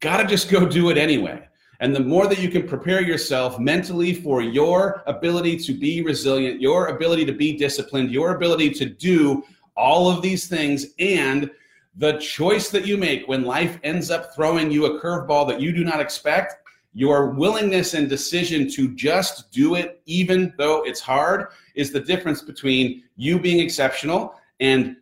Gotta 0.00 0.26
just 0.26 0.50
go 0.50 0.64
do 0.64 0.88
it 0.88 0.96
anyway. 0.96 1.46
And 1.80 1.94
the 1.94 2.00
more 2.00 2.26
that 2.26 2.38
you 2.38 2.48
can 2.48 2.66
prepare 2.66 3.02
yourself 3.02 3.58
mentally 3.58 4.14
for 4.14 4.40
your 4.40 5.02
ability 5.06 5.58
to 5.58 5.74
be 5.74 6.00
resilient, 6.00 6.60
your 6.60 6.86
ability 6.86 7.26
to 7.26 7.32
be 7.32 7.58
disciplined, 7.58 8.12
your 8.12 8.34
ability 8.34 8.70
to 8.70 8.86
do 8.86 9.44
all 9.76 10.10
of 10.10 10.22
these 10.22 10.46
things 10.46 10.86
and 10.98 11.50
the 11.96 12.18
choice 12.18 12.70
that 12.70 12.86
you 12.86 12.96
make 12.96 13.28
when 13.28 13.44
life 13.44 13.78
ends 13.84 14.10
up 14.10 14.34
throwing 14.34 14.70
you 14.70 14.86
a 14.86 15.00
curveball 15.00 15.46
that 15.46 15.60
you 15.60 15.72
do 15.72 15.84
not 15.84 16.00
expect 16.00 16.54
your 16.94 17.30
willingness 17.30 17.94
and 17.94 18.08
decision 18.08 18.68
to 18.70 18.94
just 18.94 19.50
do 19.50 19.74
it 19.74 20.02
even 20.06 20.52
though 20.58 20.82
it's 20.82 21.00
hard 21.00 21.48
is 21.74 21.90
the 21.90 22.00
difference 22.00 22.42
between 22.42 23.02
you 23.16 23.38
being 23.38 23.60
exceptional 23.60 24.34
and 24.60 24.96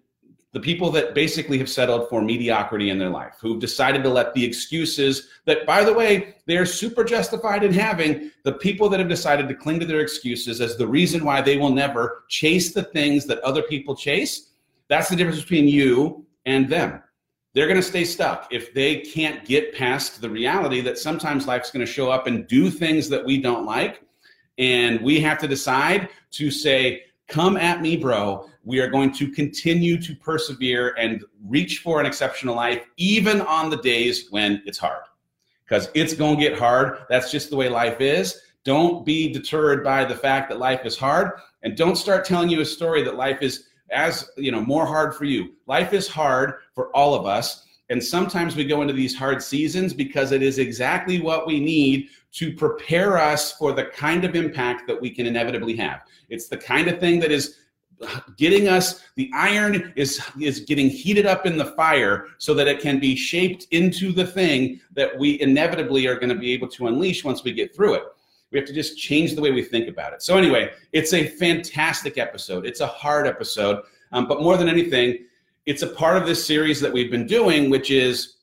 the 0.53 0.61
people 0.61 0.91
that 0.91 1.15
basically 1.15 1.59
have 1.59 1.69
settled 1.69 2.09
for 2.09 2.21
mediocrity 2.21 2.91
in 2.91 2.99
their 2.99 3.11
life, 3.11 3.37
who've 3.41 3.61
decided 3.61 4.03
to 4.03 4.09
let 4.09 4.35
the 4.35 4.45
excuses 4.45 5.29
that, 5.45 5.65
by 5.65 5.85
the 5.85 5.93
way, 5.93 6.35
they're 6.47 6.67
super 6.67 7.05
justified 7.05 7.63
in 7.63 7.73
having, 7.73 8.33
the 8.43 8.55
people 8.55 8.89
that 8.89 8.99
have 8.99 9.09
decided 9.09 9.47
to 9.47 9.55
cling 9.55 9.79
to 9.79 9.87
their 9.87 10.01
excuses 10.01 10.61
as 10.61 10.77
the 10.77 10.87
reason 10.87 11.25
why 11.25 11.41
they 11.41 11.57
will 11.57 11.71
never 11.71 12.25
chase 12.29 12.75
the 12.75 12.83
things 12.83 13.27
that 13.27 13.39
other 13.41 13.63
people 13.63 13.95
chase 13.95 14.50
that's 14.91 15.09
the 15.09 15.17
difference 15.17 15.41
between 15.41 15.69
you 15.69 16.27
and 16.45 16.69
them. 16.69 17.03
They're 17.55 17.67
going 17.67 17.81
to 17.81 17.83
stay 17.83 18.05
stuck 18.05 18.49
if 18.51 18.75
they 18.75 18.97
can't 18.97 19.45
get 19.45 19.75
past 19.75 20.21
the 20.21 20.29
reality 20.29 20.81
that 20.83 20.99
sometimes 20.99 21.47
life's 21.47 21.71
going 21.71 21.85
to 21.85 21.91
show 21.91 22.11
up 22.11 22.27
and 22.27 22.47
do 22.47 22.71
things 22.71 23.09
that 23.09 23.25
we 23.25 23.41
don't 23.41 23.65
like. 23.65 24.03
And 24.59 25.01
we 25.01 25.21
have 25.21 25.39
to 25.39 25.49
decide 25.49 26.11
to 26.33 26.51
say, 26.51 27.05
Come 27.29 27.57
at 27.57 27.81
me, 27.81 27.97
bro. 27.97 28.51
We 28.65 28.81
are 28.81 28.91
going 28.91 29.13
to 29.13 29.31
continue 29.31 30.01
to 30.03 30.17
persevere 30.17 30.97
and 30.99 31.25
reach 31.47 31.79
for 31.79 32.01
an 32.01 32.07
exceptional 32.07 32.57
life, 32.57 32.85
even 32.97 33.41
on 33.43 33.71
the 33.71 33.77
days 33.77 34.27
when 34.31 34.61
it's 34.67 34.79
hard. 34.79 35.05
Because 35.65 35.89
it's 35.95 36.13
going 36.13 36.39
to 36.39 36.43
get 36.43 36.59
hard. 36.59 36.99
That's 37.09 37.31
just 37.31 37.49
the 37.49 37.57
way 37.57 37.69
life 37.69 38.01
is. 38.01 38.41
Don't 38.65 39.07
be 39.07 39.33
deterred 39.33 39.85
by 39.85 40.05
the 40.05 40.17
fact 40.17 40.51
that 40.51 40.59
life 40.59 40.85
is 40.85 40.99
hard. 40.99 41.31
And 41.63 41.77
don't 41.77 41.95
start 41.95 42.25
telling 42.25 42.49
you 42.49 42.61
a 42.61 42.67
story 42.67 43.05
that 43.05 43.15
life 43.15 43.43
is 43.43 43.70
as 43.91 44.31
you 44.37 44.53
know 44.53 44.61
more 44.61 44.87
hard 44.87 45.15
for 45.15 45.25
you. 45.25 45.55
Life 45.67 45.93
is 45.93 46.09
hard 46.09 46.55
for 46.75 46.95
all 46.97 47.15
of 47.15 47.27
us 47.27 47.67
and 47.91 48.03
sometimes 48.03 48.55
we 48.55 48.65
go 48.65 48.83
into 48.83 48.95
these 48.95 49.17
hard 49.17 49.43
seasons 49.43 49.93
because 49.93 50.31
it 50.31 50.43
is 50.43 50.59
exactly 50.59 51.21
what 51.21 51.47
we 51.47 51.59
need 51.59 52.09
to 52.33 52.55
prepare 52.55 53.19
us 53.19 53.53
for 53.53 53.73
the 53.73 53.87
kind 53.87 54.25
of 54.25 54.37
impact 54.37 54.87
that 54.87 55.01
we 55.01 55.11
can 55.11 55.27
inevitably 55.27 55.77
have. 55.77 56.03
It's 56.29 56.47
the 56.47 56.57
kind 56.57 56.87
of 56.87 57.01
thing 57.01 57.19
that 57.19 57.33
is 57.33 57.57
getting 58.39 58.69
us 58.69 59.03
the 59.17 59.31
iron 59.35 59.93
is 59.95 60.23
is 60.41 60.61
getting 60.61 60.89
heated 60.89 61.27
up 61.27 61.45
in 61.45 61.59
the 61.59 61.67
fire 61.67 62.29
so 62.39 62.55
that 62.55 62.67
it 62.67 62.81
can 62.81 62.99
be 62.99 63.15
shaped 63.15 63.67
into 63.73 64.11
the 64.11 64.25
thing 64.25 64.81
that 64.93 65.19
we 65.19 65.39
inevitably 65.43 66.07
are 66.07 66.15
going 66.15 66.31
to 66.31 66.35
be 66.35 66.53
able 66.53 66.69
to 66.69 66.87
unleash 66.87 67.25
once 67.25 67.45
we 67.45 67.53
get 67.53 67.77
through 67.77 67.93
it 67.93 68.05
we 68.51 68.59
have 68.59 68.67
to 68.67 68.75
just 68.75 68.99
change 68.99 69.35
the 69.35 69.41
way 69.41 69.51
we 69.51 69.63
think 69.63 69.89
about 69.89 70.13
it. 70.13 70.23
So, 70.23 70.37
anyway, 70.37 70.71
it's 70.93 71.13
a 71.13 71.27
fantastic 71.27 72.19
episode. 72.19 72.67
It's 72.67 72.81
a 72.81 72.87
hard 72.87 73.27
episode. 73.27 73.83
Um, 74.13 74.27
but 74.27 74.43
more 74.43 74.57
than 74.57 74.69
anything, 74.69 75.27
it's 75.67 75.83
a 75.83 75.87
part 75.87 76.17
of 76.17 76.27
this 76.27 76.45
series 76.45 76.81
that 76.81 76.93
we've 76.93 77.11
been 77.11 77.27
doing, 77.27 77.71
which 77.71 77.91
is 77.91 78.37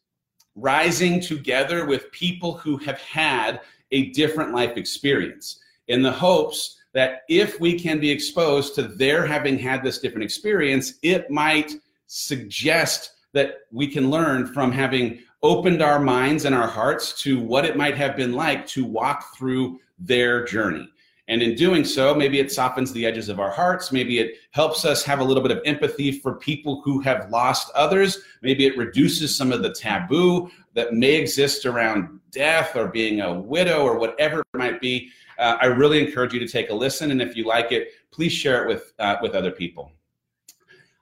rising 0.55 1.19
together 1.19 1.85
with 1.85 2.11
people 2.11 2.53
who 2.57 2.77
have 2.77 2.99
had 2.99 3.61
a 3.91 4.09
different 4.11 4.53
life 4.53 4.77
experience 4.77 5.59
in 5.87 6.01
the 6.01 6.11
hopes 6.11 6.77
that 6.93 7.21
if 7.29 7.59
we 7.59 7.77
can 7.79 7.99
be 7.99 8.09
exposed 8.09 8.75
to 8.75 8.83
their 8.83 9.25
having 9.25 9.59
had 9.59 9.83
this 9.83 9.99
different 9.99 10.23
experience, 10.23 10.95
it 11.03 11.29
might 11.29 11.73
suggest 12.07 13.11
that 13.33 13.59
we 13.71 13.87
can 13.87 14.09
learn 14.09 14.47
from 14.47 14.71
having 14.71 15.19
opened 15.43 15.81
our 15.81 15.99
minds 15.99 16.45
and 16.45 16.55
our 16.55 16.67
hearts 16.67 17.13
to 17.21 17.39
what 17.39 17.65
it 17.65 17.77
might 17.77 17.95
have 17.95 18.15
been 18.15 18.33
like 18.33 18.65
to 18.65 18.83
walk 18.83 19.35
through 19.35 19.79
their 19.99 20.45
journey. 20.45 20.89
And 21.29 21.41
in 21.41 21.55
doing 21.55 21.83
so, 21.83 22.15
maybe 22.15 22.39
it 22.39 22.53
softens 22.53 22.93
the 22.93 23.05
edges 23.05 23.27
of 23.27 23.39
our 23.39 23.51
hearts. 23.51 23.91
Maybe 23.91 24.19
it 24.19 24.35
helps 24.51 24.85
us 24.85 25.03
have 25.03 25.19
a 25.19 25.23
little 25.23 25.43
bit 25.43 25.51
of 25.51 25.61
empathy 25.65 26.11
for 26.11 26.35
people 26.35 26.81
who 26.85 27.01
have 27.01 27.29
lost 27.29 27.69
others. 27.75 28.19
Maybe 28.41 28.65
it 28.65 28.77
reduces 28.77 29.35
some 29.35 29.51
of 29.51 29.61
the 29.61 29.73
taboo 29.73 30.49
that 30.73 30.93
may 30.93 31.15
exist 31.15 31.65
around 31.65 32.21
death 32.31 32.77
or 32.77 32.87
being 32.87 33.19
a 33.19 33.33
widow 33.33 33.83
or 33.83 33.99
whatever 33.99 34.39
it 34.39 34.57
might 34.57 34.79
be. 34.79 35.09
Uh, 35.37 35.57
I 35.59 35.65
really 35.65 36.05
encourage 36.05 36.33
you 36.33 36.39
to 36.39 36.47
take 36.47 36.69
a 36.69 36.73
listen. 36.73 37.11
And 37.11 37.21
if 37.21 37.35
you 37.35 37.45
like 37.45 37.73
it, 37.73 37.89
please 38.11 38.31
share 38.31 38.63
it 38.63 38.67
with, 38.69 38.93
uh, 38.99 39.17
with 39.21 39.35
other 39.35 39.51
people. 39.51 39.91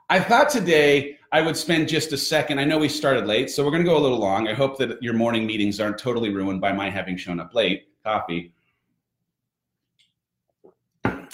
I 0.10 0.20
thought 0.20 0.50
today 0.50 1.20
I 1.32 1.42
would 1.42 1.58
spend 1.58 1.88
just 1.88 2.14
a 2.14 2.18
second. 2.18 2.60
I 2.60 2.64
know 2.64 2.80
we 2.80 2.90
started 2.90 3.28
late, 3.28 3.52
so 3.52 3.64
we're 3.64 3.72
going 3.72 3.84
to 3.84 3.90
go 3.90 3.98
a 3.98 4.00
little 4.00 4.20
long. 4.20 4.48
I 4.48 4.54
hope 4.54 4.78
that 4.80 5.02
your 5.04 5.14
morning 5.14 5.46
meetings 5.46 5.80
aren't 5.80 6.00
totally 6.00 6.30
ruined 6.30 6.62
by 6.62 6.72
my 6.72 6.90
having 6.90 7.16
shown 7.16 7.40
up 7.40 7.54
late. 7.54 7.90
Coffee. 8.04 8.55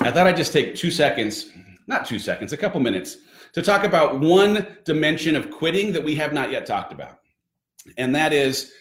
I 0.04 0.10
thought 0.10 0.26
I'd 0.26 0.36
just 0.36 0.52
take 0.52 0.76
two 0.76 0.90
seconds, 0.90 1.52
not 1.86 2.08
two 2.08 2.18
seconds, 2.18 2.54
a 2.54 2.58
couple 2.58 2.80
minutes, 2.80 3.18
to 3.54 3.62
talk 3.62 3.84
about 3.84 4.20
one 4.20 4.66
dimension 4.84 5.36
of 5.36 5.52
quitting 5.52 5.94
that 5.94 6.04
we 6.04 6.16
have 6.16 6.34
not 6.34 6.52
yet 6.52 6.66
talked 6.66 6.92
about. 6.92 7.20
And 7.98 8.16
that 8.16 8.34
is 8.34 8.72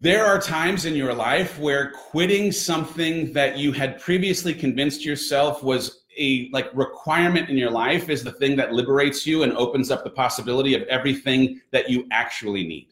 there 0.00 0.24
are 0.24 0.40
times 0.40 0.84
in 0.84 0.94
your 0.94 1.12
life 1.12 1.58
where 1.58 1.90
quitting 1.90 2.52
something 2.52 3.32
that 3.32 3.58
you 3.58 3.72
had 3.72 3.98
previously 3.98 4.54
convinced 4.54 5.04
yourself 5.04 5.64
was 5.64 6.04
a 6.16 6.48
like 6.52 6.70
requirement 6.72 7.48
in 7.48 7.56
your 7.56 7.70
life 7.70 8.08
is 8.08 8.22
the 8.22 8.32
thing 8.32 8.54
that 8.56 8.72
liberates 8.72 9.26
you 9.26 9.42
and 9.42 9.52
opens 9.54 9.90
up 9.90 10.04
the 10.04 10.10
possibility 10.10 10.74
of 10.74 10.82
everything 10.82 11.60
that 11.72 11.90
you 11.90 12.06
actually 12.12 12.64
need. 12.64 12.88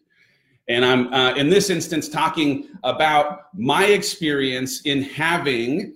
And 0.68 0.84
I'm 0.84 1.14
uh, 1.14 1.34
in 1.34 1.48
this 1.48 1.70
instance 1.70 2.08
talking 2.08 2.70
about 2.82 3.54
my 3.54 3.84
experience 3.84 4.80
in 4.80 5.02
having 5.02 5.94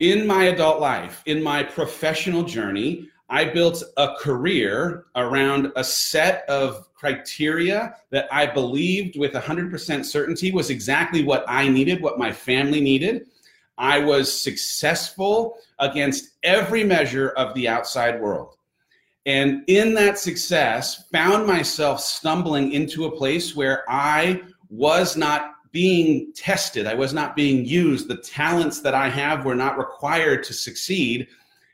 in 0.00 0.26
my 0.26 0.44
adult 0.44 0.80
life, 0.80 1.22
in 1.26 1.42
my 1.42 1.62
professional 1.62 2.42
journey, 2.42 3.08
I 3.28 3.44
built 3.46 3.82
a 3.96 4.14
career 4.18 5.06
around 5.16 5.72
a 5.76 5.84
set 5.84 6.48
of 6.48 6.92
criteria 6.94 7.96
that 8.10 8.28
I 8.32 8.46
believed 8.46 9.18
with 9.18 9.32
100% 9.32 10.04
certainty 10.04 10.52
was 10.52 10.70
exactly 10.70 11.24
what 11.24 11.44
I 11.48 11.68
needed, 11.68 12.02
what 12.02 12.18
my 12.18 12.32
family 12.32 12.80
needed. 12.80 13.26
I 13.78 13.98
was 13.98 14.40
successful 14.40 15.56
against 15.78 16.30
every 16.42 16.84
measure 16.84 17.30
of 17.30 17.54
the 17.54 17.68
outside 17.68 18.20
world. 18.20 18.56
And 19.26 19.64
in 19.68 19.94
that 19.94 20.18
success, 20.18 21.08
found 21.10 21.46
myself 21.46 22.00
stumbling 22.00 22.72
into 22.72 23.06
a 23.06 23.16
place 23.16 23.56
where 23.56 23.84
I 23.88 24.42
was 24.68 25.16
not 25.16 25.53
being 25.74 26.32
tested. 26.34 26.86
I 26.86 26.94
was 26.94 27.12
not 27.12 27.34
being 27.34 27.64
used. 27.64 28.06
The 28.06 28.18
talents 28.18 28.80
that 28.80 28.94
I 28.94 29.08
have 29.08 29.44
were 29.44 29.56
not 29.56 29.76
required 29.76 30.44
to 30.44 30.54
succeed. 30.54 31.26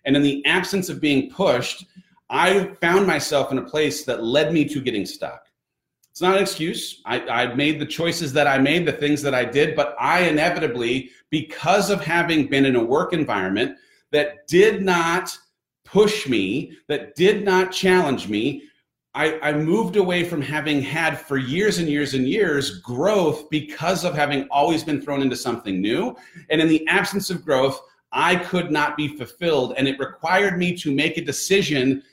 And 0.07 0.17
in 0.17 0.23
the 0.23 0.45
absence 0.47 0.89
of 0.89 1.03
being 1.03 1.31
pushed, 1.31 1.85
I 2.31 2.71
found 2.81 3.07
myself 3.07 3.53
in 3.53 3.59
a 3.59 3.63
place 3.63 4.05
that 4.05 4.25
led 4.25 4.55
me 4.55 4.65
to 4.65 4.81
getting 4.81 5.05
stuck. 5.05 5.47
It's 6.11 6.23
not 6.23 6.37
an 6.37 6.43
excuse. 6.43 7.03
I, 7.05 7.21
I, 7.29 7.55
made 7.55 7.79
the 7.79 7.87
choices 7.87 8.33
that 8.33 8.47
I 8.47 8.57
made, 8.57 8.87
the 8.87 8.93
things 8.93 9.21
that 9.21 9.35
I 9.35 9.45
did, 9.45 9.77
but 9.77 9.95
I 10.01 10.23
inevitably, 10.23 11.11
because 11.29 11.91
of 11.91 12.03
having 12.03 12.49
been 12.49 12.65
in 12.65 12.77
a 12.77 12.85
work 12.85 13.13
environment 13.13 13.77
that 14.13 14.47
did 14.47 14.83
not 14.83 15.37
push 15.85 16.27
me, 16.27 16.73
that 16.89 17.17
did 17.17 17.45
not 17.45 17.71
challenge 17.71 18.29
me, 18.29 18.63
I, 19.15 19.41
I, 19.41 19.53
moved 19.53 19.97
away 19.97 20.23
from 20.23 20.41
having 20.41 20.81
had 20.81 21.21
for 21.21 21.37
years 21.37 21.79
and 21.79 21.89
years 21.89 22.15
and 22.15 22.29
years 22.29 22.79
growth 22.79 23.51
because 23.51 24.05
of 24.05 24.15
having 24.15 24.47
always 24.51 24.85
been 24.85 25.03
thrown 25.03 25.21
into 25.21 25.35
something 25.35 25.81
new. 25.81 26.17
And 26.49 26.61
in 26.61 26.69
the 26.69 26.87
absence 26.87 27.29
of 27.29 27.45
growth, 27.45 27.81
I 28.13 28.37
could 28.37 28.71
not 28.71 28.97
be 28.97 29.09
fulfilled. 29.09 29.75
And 29.77 29.89
it 29.89 29.99
required 29.99 30.59
me 30.59 30.77
to 30.77 30.95
make 30.95 31.17
a 31.19 31.25
decision 31.25 32.05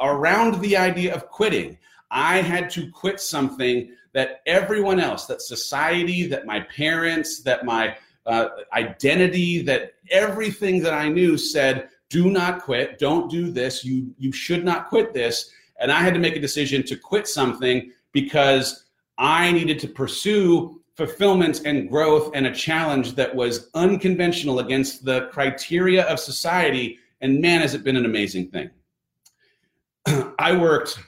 around 0.00 0.60
the 0.60 0.76
idea 0.76 1.14
of 1.14 1.28
quitting. 1.28 1.76
I 2.10 2.40
had 2.40 2.70
to 2.70 2.90
quit 2.90 3.20
something 3.20 3.90
that 4.12 4.40
everyone 4.46 4.98
else, 4.98 5.26
that 5.26 5.42
society, 5.42 6.26
that 6.26 6.46
my 6.46 6.60
parents, 6.60 7.42
that 7.42 7.66
my 7.66 7.96
uh, 8.24 8.48
identity, 8.72 9.60
that 9.62 9.92
everything 10.10 10.82
that 10.82 10.94
I 10.94 11.08
knew 11.08 11.36
said, 11.36 11.90
do 12.08 12.30
not 12.30 12.62
quit, 12.62 12.98
don't 12.98 13.30
do 13.30 13.50
this, 13.50 13.84
you, 13.84 14.14
you 14.18 14.32
should 14.32 14.64
not 14.64 14.88
quit 14.88 15.12
this 15.12 15.50
and 15.80 15.92
I 15.92 16.00
had 16.00 16.14
to 16.14 16.20
make 16.20 16.36
a 16.36 16.40
decision 16.40 16.82
to 16.84 16.96
quit 16.96 17.28
something 17.28 17.92
because 18.12 18.86
I 19.18 19.52
needed 19.52 19.78
to 19.80 19.88
pursue 19.88 20.80
fulfillment 20.94 21.62
and 21.66 21.88
growth 21.88 22.30
and 22.34 22.46
a 22.46 22.54
challenge 22.54 23.14
that 23.14 23.34
was 23.34 23.70
unconventional 23.74 24.60
against 24.60 25.04
the 25.04 25.28
criteria 25.32 26.04
of 26.06 26.18
society. 26.18 26.98
And 27.20 27.40
man, 27.40 27.60
has 27.60 27.74
it 27.74 27.84
been 27.84 27.96
an 27.96 28.06
amazing 28.06 28.50
thing. 28.50 28.70
I 30.38 30.56
worked 30.56 30.98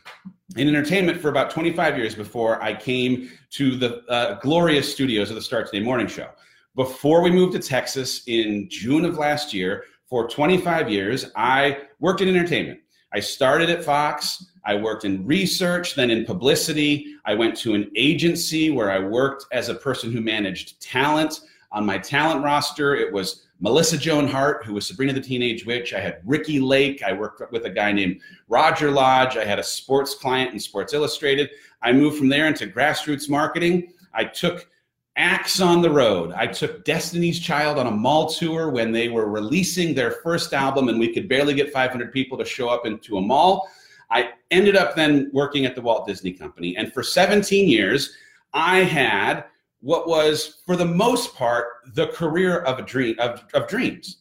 in 0.57 0.69
entertainment 0.69 1.21
for 1.21 1.29
about 1.29 1.51
25 1.51 1.97
years 1.97 2.15
before 2.15 2.63
I 2.63 2.75
came 2.75 3.31
to 3.51 3.77
the 3.77 4.03
uh, 4.09 4.39
glorious 4.41 4.93
studios 4.93 5.31
of 5.31 5.37
the 5.37 5.43
Start 5.43 5.67
Today 5.67 5.85
Morning 5.85 6.07
Show. 6.07 6.29
Before 6.75 7.23
we 7.23 7.31
moved 7.31 7.55
to 7.55 7.59
Texas 7.59 8.23
in 8.27 8.69
June 8.71 9.05
of 9.05 9.17
last 9.17 9.55
year, 9.55 9.85
for 10.09 10.27
25 10.27 10.91
years, 10.91 11.31
I 11.37 11.83
worked 12.01 12.21
in 12.23 12.29
entertainment. 12.29 12.81
I 13.13 13.21
started 13.21 13.71
at 13.71 13.85
Fox. 13.85 14.53
I 14.65 14.75
worked 14.75 15.05
in 15.05 15.27
research, 15.27 15.95
then 15.95 16.11
in 16.11 16.25
publicity. 16.25 17.17
I 17.25 17.35
went 17.35 17.57
to 17.59 17.75
an 17.75 17.91
agency 17.97 18.71
where 18.71 18.91
I 18.91 18.99
worked 18.99 19.47
as 19.53 19.69
a 19.69 19.75
person 19.75 20.13
who 20.13 20.21
managed 20.21 20.81
talent. 20.81 21.41
On 21.73 21.85
my 21.85 21.99
talent 21.99 22.45
roster, 22.45 22.97
it 22.97 23.13
was 23.13 23.47
Melissa 23.61 23.99
Joan 23.99 24.29
Hart, 24.29 24.65
who 24.65 24.75
was 24.75 24.87
Sabrina 24.87 25.13
the 25.13 25.21
Teenage 25.21 25.67
Witch. 25.67 25.93
I 25.93 26.01
had 26.01 26.21
Ricki 26.25 26.61
Lake. 26.61 27.03
I 27.03 27.13
worked 27.13 27.51
with 27.51 27.65
a 27.65 27.71
guy 27.71 27.93
named 27.93 28.21
Roger 28.49 28.91
Lodge. 28.91 29.37
I 29.37 29.45
had 29.45 29.59
a 29.59 29.65
sports 29.65 30.15
client 30.15 30.53
in 30.53 30.61
Sports 30.61 30.95
Illustrated. 30.95 31.51
I 31.83 31.93
moved 31.93 32.19
from 32.19 32.29
there 32.29 32.47
into 32.47 32.67
grassroots 32.67 33.29
marketing. 33.29 33.93
I 34.15 34.25
took 34.25 34.69
acts 35.17 35.61
on 35.61 35.83
the 35.83 35.91
road. 35.91 36.33
I 36.33 36.47
took 36.47 36.85
Destiny's 36.85 37.41
Child 37.41 37.79
on 37.79 37.89
a 37.89 37.91
mall 37.91 38.29
tour 38.29 38.71
when 38.71 38.93
they 38.93 39.09
were 39.09 39.29
releasing 39.29 39.93
their 39.93 40.13
first 40.23 40.55
album 40.55 40.89
and 40.89 40.99
we 40.99 41.13
could 41.13 41.29
barely 41.29 41.55
get 41.55 41.73
500 41.73 42.13
people 42.13 42.39
to 42.39 42.45
show 42.45 42.69
up 42.69 42.87
into 42.87 43.19
a 43.19 43.21
mall. 43.21 43.69
I 44.11 44.31
ended 44.51 44.77
up 44.77 44.97
then 44.97 45.31
working 45.33 45.67
at 45.67 45.75
the 45.75 45.83
Walt 45.83 46.07
Disney 46.07 46.33
Company. 46.33 46.77
And 46.77 46.93
for 46.93 47.03
17 47.03 47.69
years, 47.69 48.15
I 48.55 48.79
had 48.79 49.45
what 49.81 50.09
was, 50.09 50.59
for 50.67 50.77
the 50.77 50.85
most 50.85 51.35
part, 51.35 51.67
the 51.95 52.09
career 52.09 52.61
of 52.61 52.79
a 52.79 52.83
dream 52.83 53.17
of, 53.19 53.45
of 53.55 53.69
dreams. 53.69 54.19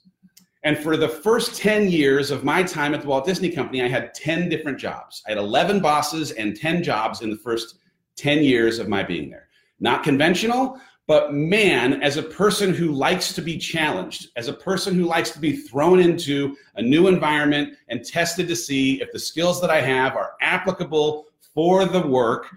And 0.63 0.77
for 0.77 0.97
the 0.97 1.07
first 1.07 1.55
10 1.55 1.89
years 1.89 2.29
of 2.29 2.43
my 2.43 2.61
time 2.61 2.93
at 2.93 3.01
the 3.01 3.07
Walt 3.07 3.25
Disney 3.25 3.49
Company, 3.49 3.81
I 3.81 3.87
had 3.87 4.13
10 4.13 4.49
different 4.49 4.77
jobs. 4.77 5.23
I 5.25 5.29
had 5.29 5.37
11 5.37 5.79
bosses 5.79 6.31
and 6.31 6.55
10 6.55 6.83
jobs 6.83 7.21
in 7.21 7.29
the 7.29 7.37
first 7.37 7.75
10 8.17 8.43
years 8.43 8.79
of 8.79 8.89
my 8.89 9.03
being 9.03 9.29
there. 9.29 9.47
Not 9.79 10.03
conventional, 10.03 10.81
but 11.07 11.33
man, 11.33 12.03
as 12.03 12.17
a 12.17 12.23
person 12.23 12.73
who 12.73 12.91
likes 12.91 13.33
to 13.33 13.41
be 13.41 13.57
challenged, 13.57 14.27
as 14.35 14.49
a 14.49 14.53
person 14.53 14.93
who 14.93 15.05
likes 15.05 15.31
to 15.31 15.39
be 15.39 15.55
thrown 15.55 16.01
into 16.01 16.55
a 16.75 16.81
new 16.81 17.07
environment 17.07 17.75
and 17.87 18.03
tested 18.03 18.47
to 18.49 18.55
see 18.57 19.01
if 19.01 19.09
the 19.13 19.19
skills 19.19 19.61
that 19.61 19.69
I 19.69 19.79
have 19.79 20.17
are 20.17 20.33
applicable 20.41 21.27
for 21.53 21.85
the 21.85 22.05
work, 22.05 22.47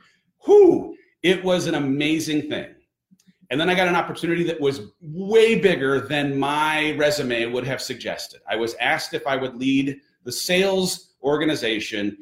whoo, 0.47 0.97
it 1.23 1.45
was 1.45 1.69
an 1.69 1.77
amazing 1.77 2.49
thing. 2.49 2.75
And 3.51 3.61
then 3.61 3.71
I 3.71 3.75
got 3.75 3.89
an 3.89 3.97
opportunity 3.97 4.43
that 4.45 4.61
was 4.61 4.81
way 5.01 5.59
bigger 5.59 6.01
than 6.01 6.39
my 6.39 6.97
resume 6.97 7.47
would 7.47 7.67
have 7.67 7.81
suggested. 7.81 8.41
I 8.49 8.57
was 8.57 8.75
asked 8.81 9.15
if 9.15 9.27
I 9.29 9.37
would 9.37 9.57
lead 9.57 10.01
the 10.25 10.33
sales 10.33 11.15
organization 11.23 12.17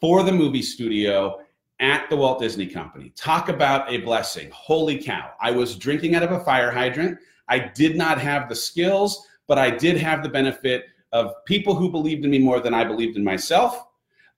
for 0.00 0.22
the 0.22 0.32
movie 0.32 0.62
studio 0.62 1.40
at 1.82 2.08
the 2.08 2.16
Walt 2.16 2.40
Disney 2.40 2.66
Company. 2.66 3.12
Talk 3.16 3.48
about 3.48 3.92
a 3.92 3.98
blessing. 3.98 4.48
Holy 4.52 5.02
cow. 5.02 5.32
I 5.40 5.50
was 5.50 5.76
drinking 5.76 6.14
out 6.14 6.22
of 6.22 6.30
a 6.30 6.40
fire 6.40 6.70
hydrant. 6.70 7.18
I 7.48 7.58
did 7.58 7.96
not 7.96 8.18
have 8.18 8.48
the 8.48 8.54
skills, 8.54 9.26
but 9.48 9.58
I 9.58 9.68
did 9.68 9.98
have 9.98 10.22
the 10.22 10.28
benefit 10.28 10.86
of 11.10 11.44
people 11.44 11.74
who 11.74 11.90
believed 11.90 12.24
in 12.24 12.30
me 12.30 12.38
more 12.38 12.60
than 12.60 12.72
I 12.72 12.84
believed 12.84 13.16
in 13.16 13.24
myself. 13.24 13.84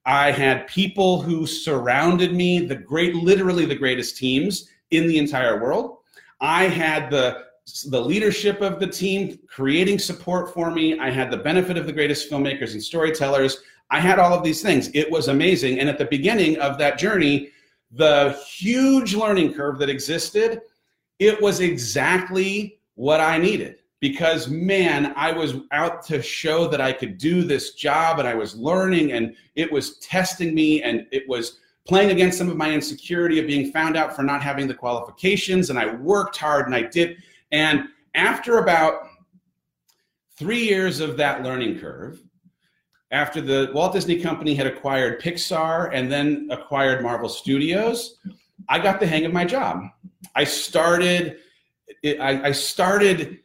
I 0.07 0.31
had 0.31 0.67
people 0.67 1.21
who 1.21 1.47
surrounded 1.47 2.35
me, 2.35 2.67
the 2.67 2.77
great, 2.77 3.15
literally 3.15 3.67
the 3.67 3.75
greatest 3.75 4.17
teams 4.17 4.71
in 4.91 5.07
the 5.07 5.19
entire 5.19 5.63
world. 5.63 5.99
I 6.41 6.65
had 6.65 7.11
the 7.11 7.45
the 7.87 8.01
leadership 8.01 8.61
of 8.61 8.79
the 8.79 8.87
team 8.87 9.39
creating 9.49 9.99
support 9.99 10.53
for 10.53 10.71
me. 10.71 10.99
I 10.99 11.09
had 11.09 11.31
the 11.31 11.39
benefit 11.39 11.79
of 11.79 11.87
the 11.87 11.93
greatest 11.93 12.31
filmmakers 12.31 12.73
and 12.73 12.83
storytellers. 12.83 13.57
I 13.95 14.01
had 14.01 14.19
all 14.19 14.35
of 14.35 14.43
these 14.43 14.61
things. 14.61 14.91
It 14.93 15.09
was 15.09 15.29
amazing. 15.29 15.79
And 15.79 15.89
at 15.89 15.99
the 15.99 16.07
beginning 16.07 16.59
of 16.59 16.79
that 16.79 16.99
journey, 16.99 17.51
the 17.93 18.37
huge 18.45 19.15
learning 19.15 19.55
curve 19.55 19.79
that 19.79 19.89
existed, 19.89 20.63
it 21.21 21.41
was 21.41 21.61
exactly 21.61 22.81
what 22.97 23.21
I 23.21 23.39
needed 23.39 23.77
because 24.01 24.49
man, 24.49 25.13
I 25.15 25.31
was 25.31 25.55
out 25.71 26.05
to 26.07 26.21
show 26.21 26.67
that 26.67 26.81
I 26.81 26.93
could 26.93 27.19
do 27.19 27.45
this 27.45 27.75
job 27.75 28.19
and 28.19 28.27
I 28.27 28.35
was 28.35 28.57
learning 28.57 29.13
and 29.13 29.37
it 29.55 29.71
was 29.71 29.99
testing 29.99 30.57
me 30.57 30.83
and 30.83 31.07
it 31.13 31.29
was 31.29 31.61
playing 31.87 32.11
against 32.11 32.37
some 32.37 32.49
of 32.49 32.57
my 32.57 32.73
insecurity 32.73 33.39
of 33.39 33.47
being 33.47 33.71
found 33.71 33.97
out 33.97 34.17
for 34.17 34.25
not 34.25 34.43
having 34.43 34.67
the 34.67 34.75
qualifications. 34.75 35.71
And 35.71 35.79
I 35.79 35.95
worked 35.95 36.37
hard 36.37 36.67
and 36.67 36.75
I 36.75 36.83
did. 36.83 37.23
And 37.53 37.85
after 38.17 38.59
about 38.59 39.07
three 40.37 40.65
years 40.65 40.99
of 40.99 41.17
that 41.19 41.45
learning 41.45 41.79
curve, 41.79 42.21
after 43.15 43.41
the 43.41 43.71
Walt 43.73 43.93
Disney 43.93 44.21
Company 44.21 44.55
had 44.55 44.67
acquired 44.67 45.23
Pixar 45.23 45.91
and 45.93 46.11
then 46.11 46.49
acquired 46.51 47.01
Marvel 47.01 47.29
Studios, 47.29 48.19
I 48.69 48.81
got 48.81 48.99
the 48.99 49.07
hang 49.07 49.25
of 49.25 49.33
my 49.33 49.45
job. 49.45 49.85
I 50.35 50.43
started, 50.43 51.37
I, 52.05 52.51
started 52.51 53.39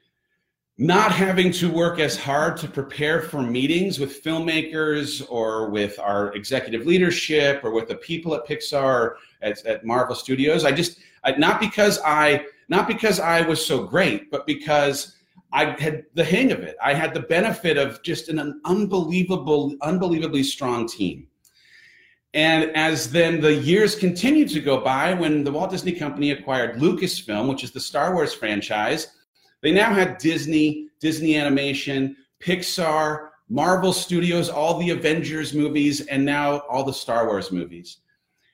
not 0.79 1.11
having 1.11 1.51
to 1.51 1.69
work 1.69 1.99
as 1.99 2.17
hard 2.17 2.57
to 2.57 2.67
prepare 2.67 3.21
for 3.21 3.43
meetings 3.43 3.99
with 3.99 4.23
filmmakers 4.23 5.23
or 5.29 5.69
with 5.69 5.99
our 5.99 6.33
executive 6.33 6.87
leadership 6.87 7.61
or 7.63 7.71
with 7.71 7.87
the 7.89 7.95
people 7.95 8.33
at 8.33 8.47
Pixar 8.47 9.15
at, 9.43 9.63
at 9.67 9.85
Marvel 9.85 10.15
Studios. 10.15 10.65
I 10.65 10.71
just 10.71 10.97
not 11.37 11.59
because 11.59 11.99
I 12.03 12.45
not 12.69 12.87
because 12.87 13.19
I 13.19 13.41
was 13.41 13.63
so 13.63 13.83
great, 13.83 14.31
but 14.31 14.47
because 14.47 15.17
I 15.51 15.65
had 15.81 16.05
the 16.13 16.23
hang 16.23 16.51
of 16.51 16.59
it. 16.59 16.75
I 16.83 16.93
had 16.93 17.13
the 17.13 17.21
benefit 17.21 17.77
of 17.77 18.01
just 18.03 18.29
an 18.29 18.61
unbelievable, 18.65 19.75
unbelievably 19.81 20.43
strong 20.43 20.87
team. 20.87 21.27
And 22.35 22.75
as 22.75 23.11
then 23.11 23.41
the 23.41 23.53
years 23.53 23.95
continued 23.95 24.49
to 24.49 24.59
go 24.59 24.79
by, 24.81 25.13
when 25.13 25.43
the 25.43 25.51
Walt 25.51 25.71
Disney 25.71 25.93
Company 25.93 26.31
acquired 26.31 26.75
Lucasfilm, 26.79 27.49
which 27.49 27.63
is 27.63 27.71
the 27.71 27.79
Star 27.79 28.13
Wars 28.13 28.33
franchise, 28.33 29.15
they 29.61 29.71
now 29.71 29.91
had 29.91 30.19
Disney, 30.19 30.89
Disney 30.99 31.35
Animation, 31.35 32.15
Pixar, 32.39 33.29
Marvel 33.49 33.91
Studios, 33.91 34.47
all 34.47 34.77
the 34.77 34.91
Avengers 34.91 35.55
movies, 35.55 36.05
and 36.05 36.23
now 36.23 36.59
all 36.69 36.83
the 36.83 36.93
Star 36.93 37.25
Wars 37.25 37.51
movies. 37.51 37.97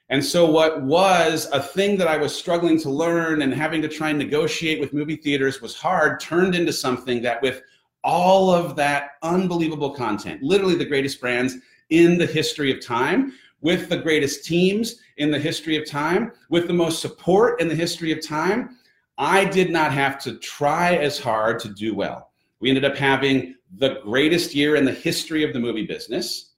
And 0.09 0.23
so, 0.23 0.49
what 0.49 0.83
was 0.83 1.49
a 1.51 1.61
thing 1.61 1.97
that 1.97 2.07
I 2.07 2.17
was 2.17 2.35
struggling 2.35 2.79
to 2.81 2.89
learn 2.89 3.41
and 3.41 3.53
having 3.53 3.81
to 3.81 3.87
try 3.87 4.09
and 4.09 4.19
negotiate 4.19 4.79
with 4.79 4.93
movie 4.93 5.15
theaters 5.15 5.61
was 5.61 5.75
hard, 5.75 6.19
turned 6.19 6.53
into 6.53 6.71
something 6.71 7.21
that, 7.23 7.41
with 7.41 7.63
all 8.03 8.51
of 8.51 8.75
that 8.75 9.11
unbelievable 9.23 9.89
content, 9.89 10.43
literally 10.43 10.75
the 10.75 10.85
greatest 10.85 11.19
brands 11.19 11.55
in 11.89 12.19
the 12.19 12.25
history 12.25 12.71
of 12.71 12.85
time, 12.85 13.33
with 13.61 13.89
the 13.89 13.97
greatest 13.97 14.45
teams 14.45 14.99
in 15.17 15.31
the 15.31 15.39
history 15.39 15.75
of 15.75 15.89
time, 15.89 16.31
with 16.49 16.67
the 16.67 16.73
most 16.73 17.01
support 17.01 17.59
in 17.59 17.67
the 17.67 17.75
history 17.75 18.11
of 18.11 18.25
time, 18.25 18.77
I 19.17 19.45
did 19.45 19.71
not 19.71 19.91
have 19.91 20.19
to 20.23 20.37
try 20.37 20.97
as 20.97 21.17
hard 21.17 21.59
to 21.61 21.69
do 21.69 21.95
well. 21.95 22.31
We 22.59 22.69
ended 22.69 22.85
up 22.85 22.95
having 22.95 23.55
the 23.77 23.99
greatest 24.03 24.53
year 24.53 24.75
in 24.75 24.85
the 24.85 24.91
history 24.91 25.43
of 25.43 25.53
the 25.53 25.59
movie 25.59 25.85
business 25.85 26.51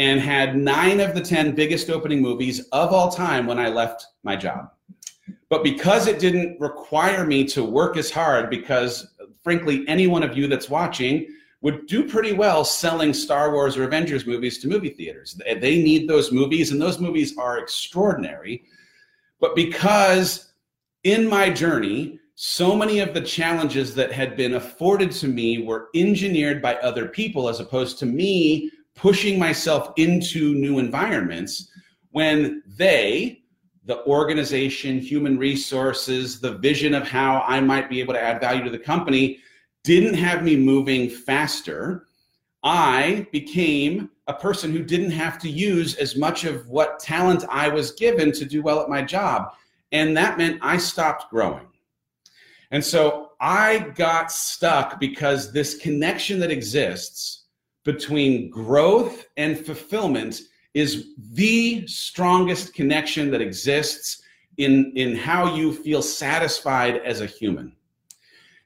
and 0.00 0.18
had 0.18 0.56
nine 0.56 0.98
of 0.98 1.14
the 1.14 1.20
10 1.20 1.54
biggest 1.54 1.90
opening 1.90 2.22
movies 2.22 2.60
of 2.72 2.90
all 2.90 3.12
time 3.12 3.46
when 3.46 3.58
I 3.58 3.68
left 3.68 4.06
my 4.22 4.34
job. 4.34 4.70
But 5.50 5.62
because 5.62 6.06
it 6.06 6.18
didn't 6.18 6.58
require 6.58 7.26
me 7.26 7.44
to 7.48 7.62
work 7.62 7.98
as 7.98 8.10
hard, 8.10 8.48
because 8.48 9.12
frankly, 9.44 9.84
any 9.88 10.06
one 10.06 10.22
of 10.22 10.34
you 10.38 10.46
that's 10.46 10.70
watching 10.70 11.28
would 11.60 11.86
do 11.86 12.08
pretty 12.08 12.32
well 12.32 12.64
selling 12.64 13.12
Star 13.12 13.52
Wars 13.52 13.76
or 13.76 13.84
Avengers 13.84 14.24
movies 14.24 14.56
to 14.60 14.68
movie 14.68 14.88
theaters. 14.88 15.38
They 15.44 15.82
need 15.82 16.08
those 16.08 16.32
movies, 16.32 16.72
and 16.72 16.80
those 16.80 16.98
movies 16.98 17.36
are 17.36 17.58
extraordinary. 17.58 18.64
But 19.38 19.54
because 19.54 20.52
in 21.04 21.28
my 21.28 21.50
journey, 21.50 22.20
so 22.36 22.74
many 22.74 23.00
of 23.00 23.12
the 23.12 23.20
challenges 23.20 23.94
that 23.96 24.12
had 24.12 24.34
been 24.34 24.54
afforded 24.54 25.12
to 25.12 25.28
me 25.28 25.62
were 25.62 25.90
engineered 25.94 26.62
by 26.62 26.76
other 26.76 27.06
people 27.06 27.50
as 27.50 27.60
opposed 27.60 27.98
to 27.98 28.06
me 28.06 28.70
pushing 29.00 29.38
myself 29.38 29.92
into 29.96 30.54
new 30.54 30.78
environments 30.78 31.70
when 32.10 32.62
they, 32.76 33.42
the 33.86 34.04
organization, 34.04 34.98
human 34.98 35.38
resources, 35.38 36.38
the 36.38 36.58
vision 36.58 36.92
of 36.92 37.08
how 37.08 37.42
I 37.48 37.62
might 37.62 37.88
be 37.88 38.00
able 38.00 38.12
to 38.12 38.20
add 38.20 38.42
value 38.42 38.62
to 38.62 38.70
the 38.70 38.78
company, 38.78 39.38
didn't 39.84 40.14
have 40.14 40.42
me 40.42 40.54
moving 40.54 41.08
faster. 41.08 42.08
I 42.62 43.26
became 43.32 44.10
a 44.26 44.34
person 44.34 44.70
who 44.70 44.84
didn't 44.84 45.12
have 45.12 45.38
to 45.38 45.48
use 45.48 45.94
as 45.94 46.14
much 46.14 46.44
of 46.44 46.68
what 46.68 46.98
talent 46.98 47.44
I 47.48 47.68
was 47.68 47.92
given 47.92 48.32
to 48.32 48.44
do 48.44 48.62
well 48.62 48.82
at 48.82 48.90
my 48.90 49.00
job. 49.00 49.54
And 49.92 50.14
that 50.18 50.36
meant 50.36 50.58
I 50.60 50.76
stopped 50.76 51.30
growing. 51.30 51.68
And 52.70 52.84
so 52.84 53.30
I 53.40 53.78
got 53.94 54.30
stuck 54.30 55.00
because 55.00 55.52
this 55.52 55.78
connection 55.78 56.38
that 56.40 56.50
exists 56.50 57.39
between 57.92 58.50
growth 58.50 59.26
and 59.36 59.58
fulfillment 59.58 60.42
is 60.74 61.14
the 61.32 61.86
strongest 61.86 62.74
connection 62.74 63.30
that 63.30 63.40
exists 63.40 64.22
in, 64.58 64.92
in 64.94 65.16
how 65.16 65.56
you 65.56 65.72
feel 65.72 66.02
satisfied 66.02 66.98
as 66.98 67.20
a 67.20 67.26
human. 67.26 67.74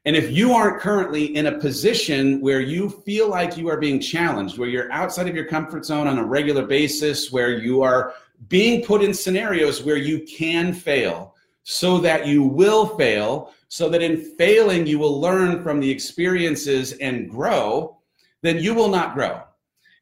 And 0.05 0.15
if 0.15 0.31
you 0.31 0.53
aren't 0.53 0.81
currently 0.81 1.35
in 1.35 1.47
a 1.47 1.59
position 1.59 2.43
where 2.43 2.61
you 2.61 2.91
feel 2.91 3.31
like 3.31 3.57
you 3.57 3.69
are 3.69 3.79
being 3.79 4.01
challenged, 4.01 4.59
where 4.59 4.69
you're 4.69 4.93
outside 4.93 5.29
of 5.29 5.35
your 5.35 5.47
comfort 5.47 5.87
zone 5.87 6.07
on 6.07 6.19
a 6.19 6.25
regular 6.25 6.67
basis, 6.67 7.33
where 7.33 7.57
you 7.57 7.83
are 7.83 8.13
being 8.49 8.85
put 8.85 9.03
in 9.03 9.15
scenarios 9.15 9.83
where 9.83 9.97
you 9.97 10.21
can 10.27 10.75
fail 10.75 11.35
so 11.63 11.97
that 11.97 12.27
you 12.27 12.43
will 12.43 12.99
fail, 12.99 13.51
so 13.69 13.89
that 13.89 14.03
in 14.03 14.19
failing 14.37 14.87
you 14.87 14.99
will 14.99 15.19
learn 15.19 15.63
from 15.63 15.81
the 15.81 15.91
experiences 15.91 16.93
and 16.95 17.31
grow, 17.31 17.97
then 18.45 18.59
you 18.59 18.75
will 18.75 18.89
not 18.89 19.15
grow. 19.15 19.43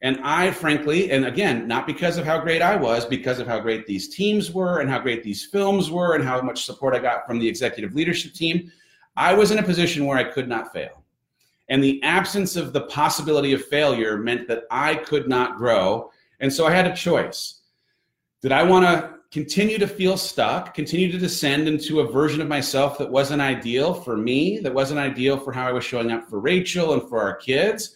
And 0.01 0.19
I, 0.21 0.51
frankly, 0.51 1.11
and 1.11 1.25
again, 1.25 1.65
not 1.65 1.87
because 1.87 2.17
of 2.17 2.25
how 2.25 2.39
great 2.39 2.61
I 2.61 2.75
was, 2.75 3.05
because 3.05 3.39
of 3.39 3.47
how 3.47 3.61
great 3.61 3.87
these 3.87 4.09
teams 4.09 4.51
were 4.51 4.81
and 4.81 4.89
how 4.89 4.99
great 4.99 5.23
these 5.23 5.45
films 5.45 5.89
were 5.89 6.15
and 6.15 6.25
how 6.25 6.41
much 6.41 6.65
support 6.65 6.93
I 6.93 6.99
got 6.99 7.25
from 7.25 7.39
the 7.39 7.47
executive 7.47 7.95
leadership 7.95 8.33
team, 8.33 8.69
I 9.15 9.33
was 9.33 9.51
in 9.51 9.59
a 9.59 9.63
position 9.63 10.05
where 10.05 10.17
I 10.17 10.25
could 10.25 10.49
not 10.49 10.73
fail. 10.73 11.03
And 11.69 11.81
the 11.81 12.03
absence 12.03 12.57
of 12.57 12.73
the 12.73 12.81
possibility 12.81 13.53
of 13.53 13.63
failure 13.63 14.17
meant 14.17 14.49
that 14.49 14.63
I 14.69 14.95
could 14.95 15.29
not 15.29 15.55
grow. 15.55 16.11
And 16.41 16.51
so 16.51 16.67
I 16.67 16.71
had 16.71 16.85
a 16.85 16.93
choice. 16.93 17.61
Did 18.41 18.51
I 18.51 18.63
want 18.63 18.83
to 18.83 19.19
continue 19.31 19.77
to 19.77 19.87
feel 19.87 20.17
stuck, 20.17 20.73
continue 20.73 21.09
to 21.13 21.17
descend 21.17 21.69
into 21.69 22.01
a 22.01 22.11
version 22.11 22.41
of 22.41 22.49
myself 22.49 22.97
that 22.97 23.09
wasn't 23.09 23.41
ideal 23.41 23.93
for 23.93 24.17
me, 24.17 24.59
that 24.59 24.73
wasn't 24.73 24.99
ideal 24.99 25.37
for 25.37 25.53
how 25.53 25.65
I 25.65 25.71
was 25.71 25.85
showing 25.85 26.11
up 26.11 26.29
for 26.29 26.41
Rachel 26.41 26.91
and 26.91 27.07
for 27.07 27.21
our 27.21 27.37
kids? 27.37 27.95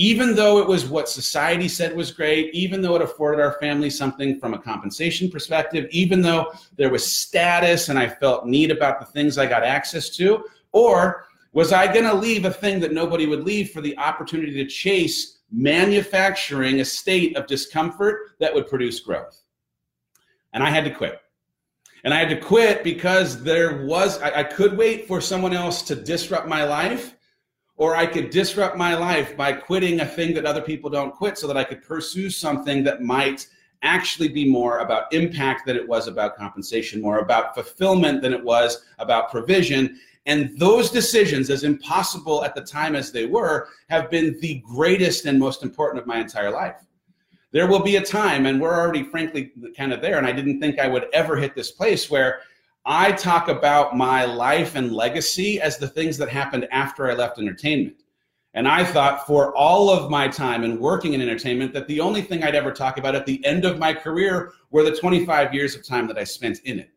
Even 0.00 0.34
though 0.34 0.58
it 0.58 0.66
was 0.66 0.86
what 0.86 1.08
society 1.08 1.68
said 1.68 1.94
was 1.94 2.12
great, 2.12 2.54
even 2.54 2.80
though 2.80 2.94
it 2.96 3.02
afforded 3.02 3.42
our 3.42 3.58
family 3.60 3.90
something 3.90 4.38
from 4.38 4.54
a 4.54 4.58
compensation 4.58 5.28
perspective, 5.28 5.88
even 5.90 6.22
though 6.22 6.52
there 6.76 6.90
was 6.90 7.04
status 7.04 7.88
and 7.88 7.98
I 7.98 8.08
felt 8.08 8.46
neat 8.46 8.70
about 8.70 9.00
the 9.00 9.06
things 9.06 9.38
I 9.38 9.46
got 9.46 9.64
access 9.64 10.08
to, 10.16 10.44
or 10.72 11.26
was 11.52 11.72
I 11.72 11.92
going 11.92 12.04
to 12.04 12.14
leave 12.14 12.44
a 12.44 12.50
thing 12.52 12.78
that 12.80 12.92
nobody 12.92 13.26
would 13.26 13.42
leave 13.42 13.70
for 13.70 13.80
the 13.80 13.98
opportunity 13.98 14.52
to 14.52 14.66
chase 14.66 15.38
manufacturing 15.50 16.80
a 16.80 16.84
state 16.84 17.36
of 17.36 17.46
discomfort 17.46 18.36
that 18.38 18.54
would 18.54 18.68
produce 18.68 19.00
growth? 19.00 19.42
and 20.52 20.62
I 20.62 20.70
had 20.70 20.84
to 20.84 20.90
quit. 20.90 21.20
And 22.04 22.14
I 22.14 22.18
had 22.18 22.28
to 22.30 22.36
quit 22.36 22.84
because 22.84 23.42
there 23.42 23.84
was, 23.84 24.20
I, 24.20 24.40
I, 24.40 24.44
could 24.44 24.76
wait 24.76 25.08
for 25.08 25.20
someone 25.20 25.52
else 25.52 25.82
to 25.82 25.96
disrupt 25.96 26.46
my 26.46 26.64
life, 26.64 27.14
or 27.78 27.96
I 27.96 28.04
could 28.04 28.30
disrupt 28.30 28.76
my 28.76 28.94
life 28.94 29.36
by 29.36 29.52
quitting 29.52 30.00
a 30.00 30.06
thing 30.06 30.34
that 30.34 30.44
other 30.44 30.60
people 30.60 30.90
don't 30.90 31.14
quit 31.14 31.38
so 31.38 31.46
that 31.46 31.56
I 31.56 31.64
could 31.64 31.82
pursue 31.82 32.28
something 32.28 32.84
that 32.84 33.02
might 33.02 33.46
actually 33.82 34.28
be 34.28 34.50
more 34.50 34.80
about 34.80 35.12
impact 35.14 35.64
than 35.64 35.76
it 35.76 35.88
was 35.88 36.08
about 36.08 36.36
compensation, 36.36 37.00
more 37.00 37.20
about 37.20 37.54
fulfillment 37.54 38.20
than 38.20 38.34
it 38.34 38.44
was 38.44 38.84
about 38.98 39.30
provision. 39.30 39.98
And 40.26 40.58
those 40.58 40.90
decisions, 40.90 41.48
as 41.48 41.62
impossible 41.62 42.44
at 42.44 42.54
the 42.54 42.60
time 42.60 42.96
as 42.96 43.12
they 43.12 43.26
were, 43.26 43.68
have 43.88 44.10
been 44.10 44.38
the 44.40 44.62
greatest 44.66 45.24
and 45.24 45.38
most 45.38 45.62
important 45.62 46.02
of 46.02 46.06
my 46.06 46.18
entire 46.18 46.50
life 46.50 46.84
there 47.50 47.66
will 47.66 47.82
be 47.82 47.96
a 47.96 48.02
time, 48.02 48.46
and 48.46 48.60
we're 48.60 48.76
already 48.76 49.02
frankly 49.02 49.52
kind 49.76 49.92
of 49.92 50.02
there, 50.02 50.18
and 50.18 50.26
I 50.26 50.32
didn't 50.32 50.60
think 50.60 50.78
I 50.78 50.86
would 50.86 51.06
ever 51.12 51.36
hit 51.36 51.54
this 51.54 51.70
place 51.70 52.10
where 52.10 52.40
I 52.90 53.12
talk 53.12 53.48
about 53.48 53.98
my 53.98 54.24
life 54.24 54.74
and 54.74 54.94
legacy 54.94 55.60
as 55.60 55.76
the 55.76 55.88
things 55.88 56.16
that 56.16 56.30
happened 56.30 56.66
after 56.70 57.10
I 57.10 57.12
left 57.12 57.38
entertainment. 57.38 58.02
And 58.54 58.66
I 58.66 58.82
thought 58.82 59.26
for 59.26 59.54
all 59.54 59.90
of 59.90 60.10
my 60.10 60.26
time 60.26 60.64
in 60.64 60.80
working 60.80 61.12
in 61.12 61.20
entertainment 61.20 61.74
that 61.74 61.86
the 61.86 62.00
only 62.00 62.22
thing 62.22 62.42
I'd 62.42 62.54
ever 62.54 62.72
talk 62.72 62.96
about 62.96 63.14
at 63.14 63.26
the 63.26 63.44
end 63.44 63.66
of 63.66 63.78
my 63.78 63.92
career 63.92 64.52
were 64.70 64.84
the 64.84 64.96
25 64.96 65.52
years 65.52 65.76
of 65.76 65.86
time 65.86 66.06
that 66.06 66.16
I 66.16 66.24
spent 66.24 66.60
in 66.64 66.78
it. 66.78 66.88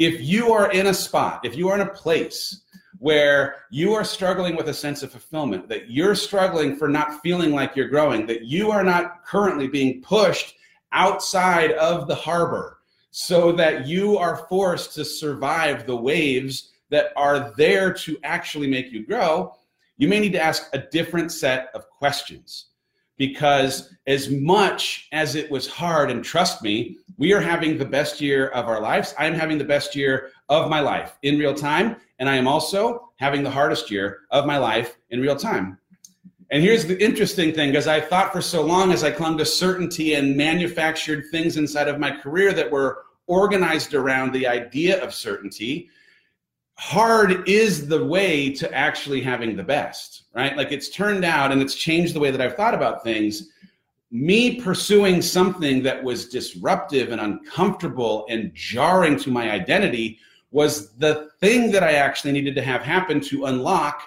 If 0.00 0.22
you 0.22 0.52
are 0.52 0.72
in 0.72 0.88
a 0.88 0.94
spot, 0.94 1.44
if 1.44 1.56
you 1.56 1.68
are 1.68 1.76
in 1.76 1.86
a 1.86 1.92
place 1.92 2.62
where 2.98 3.58
you 3.70 3.94
are 3.94 4.02
struggling 4.02 4.56
with 4.56 4.70
a 4.70 4.74
sense 4.74 5.04
of 5.04 5.12
fulfillment, 5.12 5.68
that 5.68 5.88
you're 5.88 6.16
struggling 6.16 6.74
for 6.74 6.88
not 6.88 7.22
feeling 7.22 7.52
like 7.52 7.76
you're 7.76 7.86
growing, 7.86 8.26
that 8.26 8.42
you 8.42 8.72
are 8.72 8.82
not 8.82 9.24
currently 9.24 9.68
being 9.68 10.02
pushed 10.02 10.56
outside 10.90 11.70
of 11.74 12.08
the 12.08 12.14
harbor 12.16 12.75
so 13.18 13.50
that 13.50 13.86
you 13.86 14.18
are 14.18 14.46
forced 14.46 14.92
to 14.92 15.02
survive 15.02 15.86
the 15.86 15.96
waves 15.96 16.72
that 16.90 17.14
are 17.16 17.54
there 17.56 17.90
to 17.90 18.18
actually 18.24 18.66
make 18.66 18.92
you 18.92 19.06
grow, 19.06 19.54
you 19.96 20.06
may 20.06 20.20
need 20.20 20.32
to 20.32 20.38
ask 20.38 20.68
a 20.74 20.78
different 20.92 21.32
set 21.32 21.70
of 21.74 21.88
questions. 21.88 22.66
Because 23.16 23.94
as 24.06 24.28
much 24.28 25.08
as 25.12 25.34
it 25.34 25.50
was 25.50 25.66
hard 25.66 26.10
and 26.10 26.22
trust 26.22 26.62
me 26.62 26.98
we 27.16 27.32
are 27.32 27.40
having 27.40 27.78
the 27.78 27.86
best 27.86 28.20
year 28.20 28.48
of 28.48 28.68
our 28.68 28.82
lives. 28.82 29.14
I'm 29.18 29.32
having 29.32 29.56
the 29.56 29.64
best 29.64 29.96
year 29.96 30.32
of 30.50 30.68
my 30.68 30.80
life 30.80 31.16
in 31.22 31.38
real 31.38 31.54
time 31.54 31.96
and 32.18 32.28
i 32.28 32.36
am 32.36 32.46
also 32.46 33.08
having 33.16 33.42
the 33.42 33.50
hardest 33.50 33.90
year 33.90 34.18
of 34.30 34.44
my 34.44 34.58
life 34.58 34.98
in 35.08 35.22
real 35.22 35.36
time. 35.36 35.78
And 36.50 36.62
here's 36.62 36.84
the 36.84 37.02
interesting 37.02 37.54
thing 37.54 37.70
because 37.70 37.88
i 37.88 37.98
thought 37.98 38.30
for 38.30 38.42
so 38.42 38.60
long 38.62 38.92
as 38.92 39.02
i 39.02 39.10
clung 39.10 39.38
to 39.38 39.46
certainty 39.46 40.12
and 40.12 40.36
manufactured 40.36 41.24
things 41.30 41.56
inside 41.56 41.88
of 41.88 41.98
my 41.98 42.10
career 42.10 42.52
that 42.52 42.70
were 42.70 43.05
organized 43.26 43.94
around 43.94 44.32
the 44.32 44.46
idea 44.46 45.02
of 45.02 45.14
certainty 45.14 45.90
hard 46.78 47.48
is 47.48 47.88
the 47.88 48.04
way 48.04 48.52
to 48.52 48.72
actually 48.72 49.22
having 49.22 49.56
the 49.56 49.62
best, 49.62 50.24
right? 50.34 50.56
Like 50.56 50.72
it's 50.72 50.90
turned 50.90 51.24
out 51.24 51.50
and 51.50 51.62
it's 51.62 51.74
changed 51.74 52.14
the 52.14 52.20
way 52.20 52.30
that 52.30 52.40
I've 52.40 52.56
thought 52.56 52.74
about 52.74 53.02
things. 53.02 53.50
Me 54.10 54.60
pursuing 54.60 55.22
something 55.22 55.82
that 55.82 56.02
was 56.02 56.28
disruptive 56.28 57.12
and 57.12 57.20
uncomfortable 57.20 58.26
and 58.28 58.52
jarring 58.54 59.18
to 59.20 59.30
my 59.30 59.50
identity 59.50 60.18
was 60.50 60.92
the 60.96 61.30
thing 61.40 61.70
that 61.72 61.82
I 61.82 61.92
actually 61.92 62.32
needed 62.32 62.54
to 62.54 62.62
have 62.62 62.82
happen 62.82 63.20
to 63.22 63.46
unlock 63.46 64.02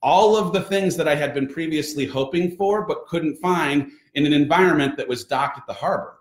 all 0.00 0.36
of 0.36 0.52
the 0.52 0.62
things 0.62 0.96
that 0.96 1.06
I 1.06 1.14
had 1.14 1.34
been 1.34 1.46
previously 1.46 2.06
hoping 2.06 2.56
for 2.56 2.86
but 2.86 3.06
couldn't 3.06 3.36
find 3.36 3.90
in 4.14 4.26
an 4.26 4.32
environment 4.32 4.96
that 4.96 5.06
was 5.06 5.24
docked 5.24 5.58
at 5.58 5.66
the 5.66 5.72
harbor. 5.72 6.18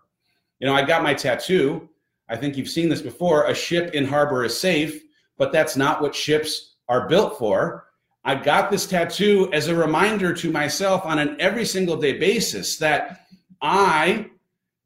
You 0.60 0.68
know, 0.68 0.76
I 0.76 0.84
got 0.84 1.04
my 1.04 1.14
tattoo. 1.14 1.90
I 2.32 2.38
think 2.38 2.58
you've 2.58 2.70
seen 2.70 2.90
this 2.90 3.02
before. 3.02 3.46
A 3.46 3.54
ship 3.54 3.94
in 3.94 4.06
harbor 4.06 4.44
is 4.44 4.58
safe 4.58 5.04
but 5.42 5.52
that's 5.52 5.76
not 5.76 6.04
what 6.04 6.14
ships 6.14 6.76
are 6.88 7.10
built 7.10 7.40
for. 7.40 7.88
I 8.24 8.36
got 8.36 8.70
this 8.70 8.86
tattoo 8.86 9.50
as 9.52 9.70
a 9.70 9.76
reminder 9.76 10.36
to 10.36 10.52
myself 10.52 11.04
on 11.04 11.18
an 11.18 11.36
every 11.40 11.66
single 11.66 11.98
day 11.98 12.20
basis 12.20 12.78
that 12.78 13.26
I 13.60 14.28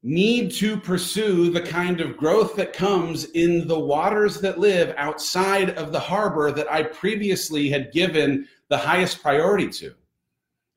need 0.02 0.54
to 0.54 0.78
pursue 0.78 1.50
the 1.50 1.60
kind 1.60 2.00
of 2.00 2.16
growth 2.16 2.56
that 2.56 2.72
comes 2.72 3.26
in 3.32 3.68
the 3.68 3.78
waters 3.78 4.40
that 4.40 4.58
live 4.58 4.96
outside 4.96 5.72
of 5.72 5.92
the 5.92 6.00
harbor 6.00 6.54
that 6.54 6.72
I 6.72 6.84
previously 6.84 7.70
had 7.70 7.92
given 7.92 8.48
the 8.70 8.78
highest 8.78 9.22
priority 9.22 9.68
to. 9.72 9.94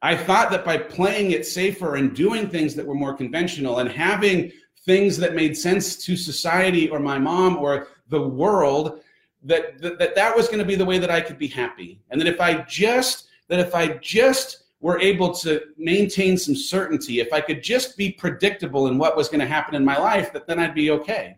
I 0.03 0.17
thought 0.17 0.51
that 0.51 0.65
by 0.65 0.79
playing 0.79 1.31
it 1.31 1.47
safer 1.47 1.95
and 1.95 2.17
doing 2.17 2.49
things 2.49 2.75
that 2.75 2.87
were 2.87 2.97
more 2.97 3.15
conventional 3.15 3.79
and 3.79 3.89
having 3.89 4.51
things 4.89 5.19
that 5.19 5.35
made 5.35 5.55
sense 5.55 5.97
to 5.97 6.17
society 6.17 6.89
or 6.89 6.99
my 6.99 7.19
mom 7.19 7.59
or 7.59 7.89
the 8.09 8.21
world, 8.21 9.01
that 9.45 9.81
that 9.83 10.15
that 10.15 10.35
was 10.35 10.47
going 10.47 10.59
to 10.59 10.65
be 10.65 10.75
the 10.75 10.85
way 10.85 10.99
that 10.99 11.11
I 11.11 11.21
could 11.21 11.39
be 11.39 11.47
happy, 11.47 12.01
and 12.11 12.21
that 12.21 12.27
if 12.27 12.41
I 12.41 12.63
just 12.63 13.29
that 13.49 13.61
if 13.61 13.75
I 13.75 13.99
just 13.99 14.65
were 14.81 14.99
able 15.01 15.35
to 15.35 15.61
maintain 15.77 16.39
some 16.39 16.57
certainty, 16.57 17.21
if 17.21 17.33
I 17.33 17.41
could 17.41 17.63
just 17.63 17.97
be 17.97 18.13
predictable 18.13 18.87
in 18.87 18.97
what 18.97 19.17
was 19.17 19.29
going 19.29 19.41
to 19.41 19.47
happen 19.47 19.75
in 19.75 19.85
my 19.85 19.99
life, 19.99 20.33
that 20.33 20.47
then 20.47 20.59
I'd 20.59 20.75
be 20.75 20.91
okay. 20.93 21.37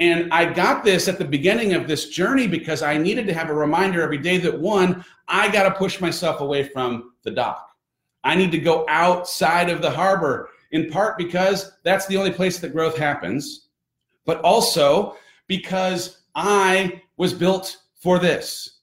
And 0.00 0.32
I 0.32 0.52
got 0.52 0.82
this 0.82 1.08
at 1.08 1.18
the 1.18 1.24
beginning 1.24 1.74
of 1.74 1.86
this 1.86 2.08
journey 2.08 2.48
because 2.48 2.82
I 2.82 2.96
needed 2.96 3.26
to 3.28 3.34
have 3.34 3.50
a 3.50 3.54
reminder 3.54 4.02
every 4.02 4.18
day 4.18 4.38
that 4.38 4.58
one, 4.58 5.04
I 5.28 5.50
got 5.50 5.64
to 5.64 5.70
push 5.72 6.00
myself 6.00 6.40
away 6.40 6.64
from 6.64 7.12
the 7.22 7.30
dock. 7.30 7.70
I 8.24 8.34
need 8.34 8.50
to 8.52 8.58
go 8.58 8.84
outside 8.88 9.70
of 9.70 9.80
the 9.80 9.90
harbor, 9.90 10.48
in 10.72 10.90
part 10.90 11.18
because 11.18 11.72
that's 11.82 12.06
the 12.06 12.16
only 12.16 12.30
place 12.30 12.58
that 12.58 12.72
growth 12.72 12.96
happens, 12.96 13.68
but 14.24 14.40
also 14.42 15.16
because 15.46 16.22
I 16.34 17.02
was 17.16 17.34
built 17.34 17.78
for 17.96 18.18
this. 18.18 18.80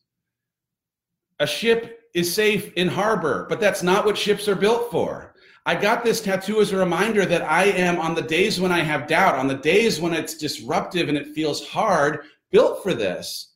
A 1.40 1.48
ship 1.48 2.02
is 2.14 2.34
safe 2.34 2.74
in 2.74 2.88
harbor, 2.88 3.46
but 3.50 3.60
that's 3.60 3.84
not 3.84 4.06
what 4.06 4.18
ships 4.18 4.48
are 4.48 4.56
built 4.56 4.92
for. 4.92 5.36
I 5.66 5.76
got 5.76 6.04
this 6.04 6.22
tattoo 6.22 6.62
as 6.62 6.72
a 6.72 6.78
reminder 6.78 7.26
that 7.26 7.44
I 7.44 7.66
am 7.66 8.00
on 8.00 8.16
the 8.16 8.22
days 8.22 8.60
when 8.60 8.72
I 8.72 8.80
have 8.80 9.08
doubt, 9.08 9.36
on 9.36 9.48
the 9.48 9.56
days 9.56 10.00
when 10.00 10.14
it's 10.14 10.38
disruptive 10.38 11.10
and 11.10 11.18
it 11.18 11.36
feels 11.36 11.68
hard, 11.68 12.22
built 12.52 12.82
for 12.82 12.94
this. 12.94 13.54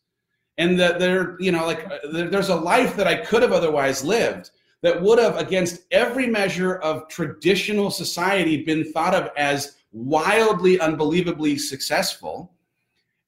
And 0.57 0.79
that 0.79 0.99
there, 0.99 1.37
you 1.39 1.51
know, 1.51 1.65
like 1.65 1.85
uh, 1.85 1.99
there's 2.11 2.49
a 2.49 2.55
life 2.55 2.95
that 2.97 3.07
I 3.07 3.15
could 3.15 3.41
have 3.41 3.53
otherwise 3.53 4.03
lived 4.03 4.51
that 4.81 5.01
would 5.01 5.19
have, 5.19 5.37
against 5.37 5.83
every 5.91 6.27
measure 6.27 6.75
of 6.77 7.07
traditional 7.07 7.91
society, 7.91 8.63
been 8.63 8.91
thought 8.91 9.13
of 9.13 9.29
as 9.37 9.77
wildly, 9.91 10.79
unbelievably 10.79 11.57
successful 11.57 12.53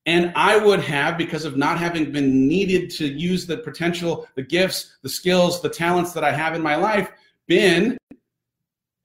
and 0.05 0.33
I 0.35 0.57
would 0.57 0.81
have, 0.81 1.17
because 1.17 1.45
of 1.45 1.55
not 1.55 1.79
having 1.79 2.11
been 2.11 2.47
needed 2.47 2.89
to 2.91 3.07
use 3.07 3.45
the 3.45 3.57
potential, 3.57 4.27
the 4.35 4.41
gifts, 4.43 4.97
the 5.01 5.09
skills, 5.09 5.61
the 5.61 5.69
talents 5.69 6.11
that 6.13 6.25
I 6.25 6.31
have 6.31 6.55
in 6.55 6.61
my 6.61 6.75
life, 6.75 7.09
been 7.47 7.97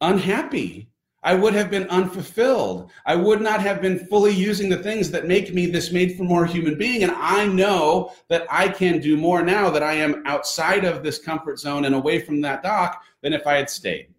unhappy. 0.01 0.89
I 1.23 1.35
would 1.35 1.53
have 1.55 1.71
been 1.71 1.89
unfulfilled. 1.89 2.91
I 3.05 3.17
would 3.17 3.41
not 3.41 3.61
have 3.61 3.83
been 3.83 4.07
fully 4.07 4.33
using 4.33 4.69
the 4.69 4.83
things 4.83 5.11
that 5.11 5.27
make 5.27 5.53
me 5.53 5.67
this 5.67 5.91
made 5.91 6.17
for 6.17 6.23
more 6.23 6.47
human 6.47 6.79
being. 6.79 7.03
And 7.03 7.13
I 7.13 7.47
know 7.47 8.13
that 8.29 8.47
I 8.49 8.69
can 8.69 9.01
do 9.01 9.17
more 9.17 9.43
now 9.43 9.69
that 9.71 9.83
I 9.83 9.95
am 9.95 10.23
outside 10.27 10.85
of 10.85 11.03
this 11.03 11.19
comfort 11.19 11.59
zone 11.59 11.87
and 11.87 11.95
away 11.95 12.21
from 12.21 12.41
that 12.43 12.63
dock 12.63 13.03
than 13.23 13.33
if 13.33 13.47
I 13.47 13.57
had 13.57 13.69
stayed. 13.69 14.15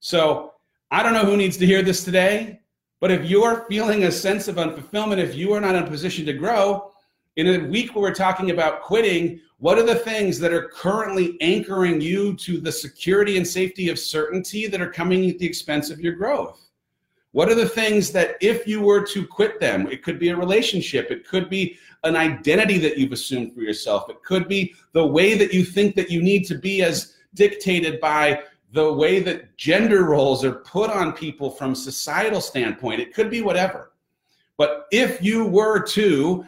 So 0.00 0.54
I 0.90 1.02
don't 1.02 1.14
know 1.14 1.24
who 1.24 1.36
needs 1.36 1.56
to 1.58 1.66
hear 1.66 1.82
this 1.82 2.04
today. 2.04 2.60
But 2.98 3.10
if 3.10 3.24
you're 3.26 3.66
feeling 3.68 4.04
a 4.04 4.10
sense 4.10 4.48
of 4.48 4.56
unfulfillment, 4.56 5.18
if 5.18 5.34
you 5.34 5.52
are 5.52 5.60
not 5.60 5.74
in 5.76 5.84
a 5.84 5.86
position 5.86 6.26
to 6.26 6.32
grow, 6.32 6.92
in 7.36 7.48
a 7.48 7.68
week 7.68 7.94
where 7.94 8.02
we're 8.02 8.14
talking 8.14 8.50
about 8.50 8.82
quitting, 8.82 9.40
what 9.58 9.78
are 9.78 9.84
the 9.84 9.94
things 9.94 10.38
that 10.38 10.52
are 10.52 10.68
currently 10.68 11.36
anchoring 11.40 12.00
you 12.00 12.34
to 12.36 12.58
the 12.58 12.72
security 12.72 13.36
and 13.36 13.46
safety 13.46 13.88
of 13.90 13.98
certainty 13.98 14.66
that 14.66 14.80
are 14.80 14.90
coming 14.90 15.28
at 15.30 15.38
the 15.38 15.46
expense 15.46 15.90
of 15.90 16.00
your 16.00 16.14
growth? 16.14 16.68
What 17.32 17.50
are 17.50 17.54
the 17.54 17.68
things 17.68 18.10
that, 18.12 18.36
if 18.40 18.66
you 18.66 18.80
were 18.80 19.04
to 19.08 19.26
quit 19.26 19.60
them, 19.60 19.86
it 19.88 20.02
could 20.02 20.18
be 20.18 20.30
a 20.30 20.36
relationship, 20.36 21.10
it 21.10 21.26
could 21.26 21.50
be 21.50 21.78
an 22.04 22.16
identity 22.16 22.78
that 22.78 22.96
you've 22.96 23.12
assumed 23.12 23.54
for 23.54 23.60
yourself, 23.60 24.08
it 24.08 24.22
could 24.22 24.48
be 24.48 24.74
the 24.92 25.06
way 25.06 25.36
that 25.36 25.52
you 25.52 25.64
think 25.64 25.94
that 25.96 26.10
you 26.10 26.22
need 26.22 26.44
to 26.46 26.54
be 26.56 26.82
as 26.82 27.16
dictated 27.34 28.00
by 28.00 28.42
the 28.72 28.92
way 28.92 29.20
that 29.20 29.56
gender 29.56 30.04
roles 30.04 30.44
are 30.44 30.56
put 30.56 30.90
on 30.90 31.12
people 31.12 31.50
from 31.50 31.74
societal 31.74 32.40
standpoint 32.40 33.00
it 33.00 33.14
could 33.14 33.30
be 33.30 33.40
whatever 33.40 33.92
but 34.56 34.86
if 34.90 35.22
you 35.22 35.44
were 35.44 35.80
to 35.80 36.44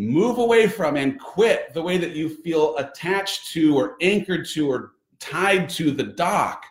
move 0.00 0.38
away 0.38 0.66
from 0.66 0.96
and 0.96 1.18
quit 1.20 1.72
the 1.74 1.82
way 1.82 1.98
that 1.98 2.16
you 2.16 2.28
feel 2.28 2.76
attached 2.76 3.52
to 3.52 3.76
or 3.76 3.96
anchored 4.00 4.46
to 4.46 4.70
or 4.70 4.92
tied 5.18 5.68
to 5.68 5.90
the 5.90 6.02
dock 6.04 6.64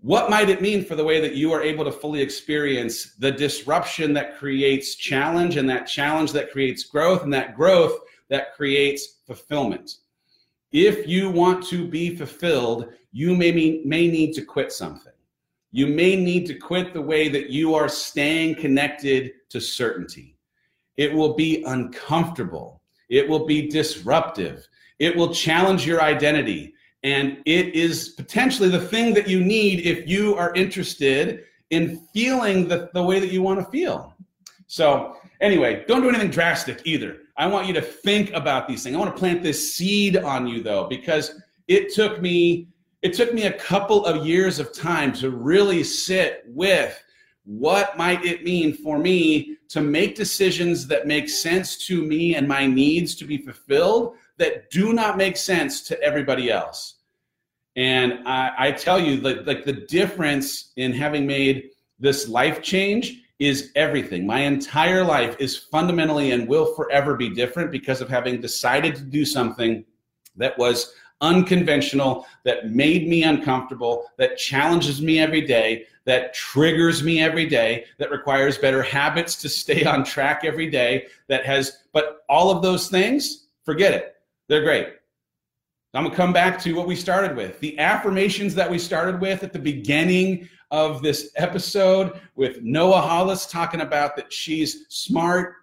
what 0.00 0.30
might 0.30 0.48
it 0.48 0.62
mean 0.62 0.82
for 0.82 0.94
the 0.96 1.04
way 1.04 1.20
that 1.20 1.34
you 1.34 1.52
are 1.52 1.62
able 1.62 1.84
to 1.84 1.92
fully 1.92 2.20
experience 2.20 3.14
the 3.18 3.30
disruption 3.30 4.14
that 4.14 4.38
creates 4.38 4.94
challenge 4.94 5.56
and 5.56 5.68
that 5.68 5.86
challenge 5.86 6.32
that 6.32 6.50
creates 6.50 6.84
growth 6.84 7.24
and 7.24 7.32
that 7.32 7.54
growth 7.54 8.00
that 8.28 8.54
creates 8.54 9.18
fulfillment 9.26 9.96
if 10.72 11.06
you 11.06 11.28
want 11.28 11.66
to 11.66 11.86
be 11.86 12.16
fulfilled, 12.16 12.88
you 13.12 13.36
may, 13.36 13.82
may 13.84 14.08
need 14.08 14.32
to 14.32 14.42
quit 14.42 14.72
something. 14.72 15.12
You 15.70 15.86
may 15.86 16.16
need 16.16 16.46
to 16.46 16.54
quit 16.54 16.94
the 16.94 17.02
way 17.02 17.28
that 17.28 17.50
you 17.50 17.74
are 17.74 17.88
staying 17.88 18.54
connected 18.56 19.32
to 19.50 19.60
certainty. 19.60 20.36
It 20.96 21.12
will 21.12 21.34
be 21.34 21.62
uncomfortable. 21.66 22.82
It 23.08 23.28
will 23.28 23.46
be 23.46 23.68
disruptive. 23.68 24.66
It 24.98 25.16
will 25.16 25.34
challenge 25.34 25.86
your 25.86 26.02
identity. 26.02 26.74
And 27.02 27.38
it 27.46 27.74
is 27.74 28.10
potentially 28.10 28.68
the 28.68 28.80
thing 28.80 29.12
that 29.14 29.28
you 29.28 29.40
need 29.40 29.80
if 29.86 30.08
you 30.08 30.36
are 30.36 30.54
interested 30.54 31.44
in 31.70 32.06
feeling 32.14 32.68
the, 32.68 32.90
the 32.94 33.02
way 33.02 33.18
that 33.18 33.32
you 33.32 33.42
want 33.42 33.58
to 33.58 33.66
feel. 33.66 34.14
So, 34.66 35.16
anyway, 35.40 35.84
don't 35.88 36.02
do 36.02 36.08
anything 36.08 36.30
drastic 36.30 36.82
either. 36.84 37.18
I 37.36 37.46
want 37.46 37.66
you 37.66 37.74
to 37.74 37.82
think 37.82 38.32
about 38.32 38.68
these 38.68 38.82
things. 38.82 38.94
I 38.94 38.98
want 38.98 39.14
to 39.14 39.18
plant 39.18 39.42
this 39.42 39.74
seed 39.74 40.16
on 40.16 40.46
you 40.46 40.62
though, 40.62 40.86
because 40.86 41.40
it 41.68 41.92
took 41.92 42.20
me 42.20 42.68
it 43.02 43.14
took 43.14 43.34
me 43.34 43.44
a 43.44 43.52
couple 43.52 44.06
of 44.06 44.24
years 44.24 44.60
of 44.60 44.72
time 44.72 45.12
to 45.14 45.30
really 45.30 45.82
sit 45.82 46.44
with 46.46 47.02
what 47.44 47.96
might 47.96 48.24
it 48.24 48.44
mean 48.44 48.72
for 48.72 48.98
me 48.98 49.56
to 49.68 49.80
make 49.80 50.14
decisions 50.14 50.86
that 50.86 51.06
make 51.06 51.28
sense 51.28 51.76
to 51.86 52.04
me 52.04 52.34
and 52.36 52.46
my 52.46 52.66
needs 52.66 53.14
to 53.16 53.24
be 53.24 53.38
fulfilled 53.38 54.14
that 54.38 54.70
do 54.70 54.92
not 54.92 55.16
make 55.16 55.36
sense 55.36 55.82
to 55.82 56.00
everybody 56.02 56.50
else. 56.50 56.96
And 57.76 58.26
I, 58.26 58.52
I 58.58 58.72
tell 58.72 59.00
you, 59.00 59.20
like, 59.20 59.46
like 59.46 59.64
the 59.64 59.72
difference 59.72 60.72
in 60.76 60.92
having 60.92 61.26
made 61.26 61.70
this 61.98 62.28
life 62.28 62.62
change 62.62 63.22
is 63.38 63.72
everything. 63.74 64.26
My 64.26 64.40
entire 64.40 65.02
life 65.02 65.36
is 65.38 65.56
fundamentally 65.56 66.32
and 66.32 66.46
will 66.46 66.74
forever 66.74 67.16
be 67.16 67.30
different 67.30 67.70
because 67.70 68.00
of 68.00 68.08
having 68.08 68.40
decided 68.40 68.94
to 68.96 69.02
do 69.02 69.24
something 69.24 69.84
that 70.36 70.56
was 70.58 70.94
unconventional, 71.22 72.26
that 72.44 72.70
made 72.70 73.08
me 73.08 73.22
uncomfortable, 73.22 74.04
that 74.18 74.36
challenges 74.36 75.00
me 75.00 75.18
every 75.18 75.40
day, 75.40 75.86
that 76.04 76.34
triggers 76.34 77.02
me 77.02 77.20
every 77.22 77.46
day, 77.46 77.84
that 77.98 78.10
requires 78.10 78.58
better 78.58 78.82
habits 78.82 79.36
to 79.36 79.48
stay 79.48 79.84
on 79.84 80.04
track 80.04 80.42
every 80.44 80.68
day, 80.68 81.06
that 81.28 81.46
has, 81.46 81.84
but 81.92 82.18
all 82.28 82.50
of 82.50 82.62
those 82.62 82.88
things, 82.88 83.46
forget 83.64 83.94
it. 83.94 84.16
They're 84.48 84.64
great. 84.64 84.88
I'm 85.94 86.04
gonna 86.04 86.16
come 86.16 86.32
back 86.32 86.58
to 86.62 86.72
what 86.72 86.86
we 86.86 86.96
started 86.96 87.36
with 87.36 87.60
the 87.60 87.78
affirmations 87.78 88.54
that 88.54 88.70
we 88.70 88.78
started 88.78 89.20
with 89.20 89.42
at 89.42 89.52
the 89.52 89.58
beginning 89.58 90.48
of 90.70 91.02
this 91.02 91.32
episode 91.36 92.18
with 92.34 92.62
Noah 92.62 93.02
Hollis 93.02 93.44
talking 93.44 93.82
about 93.82 94.16
that 94.16 94.32
she's 94.32 94.86
smart 94.88 95.54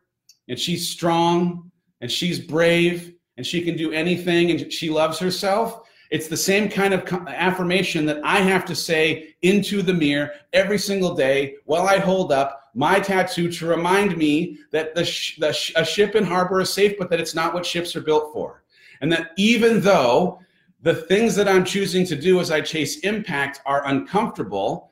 and 0.47 0.59
she's 0.59 0.87
strong 0.87 1.71
and 2.01 2.11
she's 2.11 2.39
brave 2.39 3.15
and 3.39 3.47
she 3.47 3.61
can 3.61 3.77
do 3.77 3.93
anything 3.93 4.51
and 4.51 4.69
she 4.69 4.89
loves 4.89 5.17
herself. 5.17 5.87
It's 6.11 6.27
the 6.27 6.35
same 6.35 6.67
kind 6.67 6.93
of 6.93 7.07
affirmation 7.29 8.05
that 8.07 8.19
I 8.21 8.39
have 8.41 8.65
to 8.65 8.75
say 8.75 9.33
into 9.43 9.81
the 9.81 9.93
mirror 9.93 10.31
every 10.51 10.77
single 10.77 11.15
day 11.15 11.55
while 11.63 11.87
I 11.87 11.99
hold 11.99 12.33
up 12.33 12.69
my 12.73 12.99
tattoo 12.99 13.49
to 13.49 13.65
remind 13.65 14.17
me 14.17 14.57
that 14.71 14.93
the, 14.93 15.05
sh- 15.05 15.37
the 15.39 15.53
sh- 15.53 15.71
a 15.77 15.85
ship 15.85 16.15
in 16.15 16.25
harbor 16.25 16.59
is 16.59 16.73
safe, 16.73 16.97
but 16.99 17.09
that 17.11 17.21
it's 17.21 17.33
not 17.33 17.53
what 17.53 17.65
ships 17.65 17.95
are 17.95 18.01
built 18.01 18.33
for. 18.33 18.65
And 18.99 19.09
that 19.13 19.31
even 19.37 19.79
though 19.79 20.41
the 20.81 20.95
things 20.95 21.33
that 21.35 21.47
I'm 21.47 21.63
choosing 21.63 22.05
to 22.07 22.17
do 22.17 22.41
as 22.41 22.51
I 22.51 22.59
chase 22.59 22.99
impact 23.05 23.61
are 23.65 23.87
uncomfortable, 23.87 24.91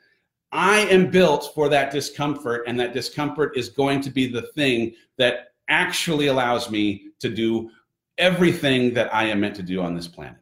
I 0.53 0.79
am 0.83 1.11
built 1.11 1.51
for 1.53 1.67
that 1.67 1.91
discomfort, 1.91 2.63
and 2.65 2.79
that 2.79 2.93
discomfort 2.93 3.57
is 3.57 3.67
going 3.67 3.99
to 3.99 4.09
be 4.09 4.25
the 4.25 4.43
thing 4.55 4.93
that 5.17 5.49
actually 5.67 6.27
allows 6.27 6.71
me 6.71 7.09
to 7.19 7.27
do 7.27 7.69
everything 8.17 8.93
that 8.93 9.13
I 9.13 9.25
am 9.25 9.39
meant 9.39 9.55
to 9.55 9.63
do 9.63 9.81
on 9.81 9.95
this 9.95 10.07
planet. 10.07 10.37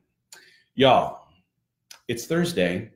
Y'all, 0.76 1.28
it's 2.08 2.26
Thursday. 2.26 2.92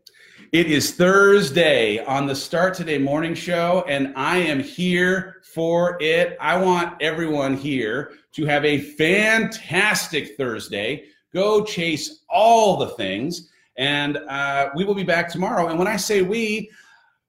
It 0.52 0.72
is 0.72 0.96
Thursday 0.96 2.04
on 2.06 2.26
the 2.26 2.36
Start 2.36 2.74
Today 2.74 2.98
morning 2.98 3.36
show, 3.36 3.84
and 3.88 4.14
I 4.16 4.38
am 4.38 4.60
here 4.60 5.38
for 5.54 5.98
it. 6.02 6.38
I 6.42 6.58
want 6.58 7.00
everyone 7.02 7.56
here 7.56 8.14
to 8.34 8.46
have 8.46 8.66
a 8.66 8.80
fantastic 8.80 10.36
Thursday. 10.38 11.06
Go 11.34 11.64
chase 11.64 12.24
all 12.30 12.78
the 12.78 12.90
things, 12.90 13.50
and 13.78 14.18
uh, 14.18 14.70
we 14.76 14.86
will 14.86 14.96
be 14.96 15.04
back 15.04 15.30
tomorrow. 15.30 15.68
And 15.68 15.78
when 15.78 15.88
I 15.88 15.98
say 15.98 16.24
we, 16.24 16.72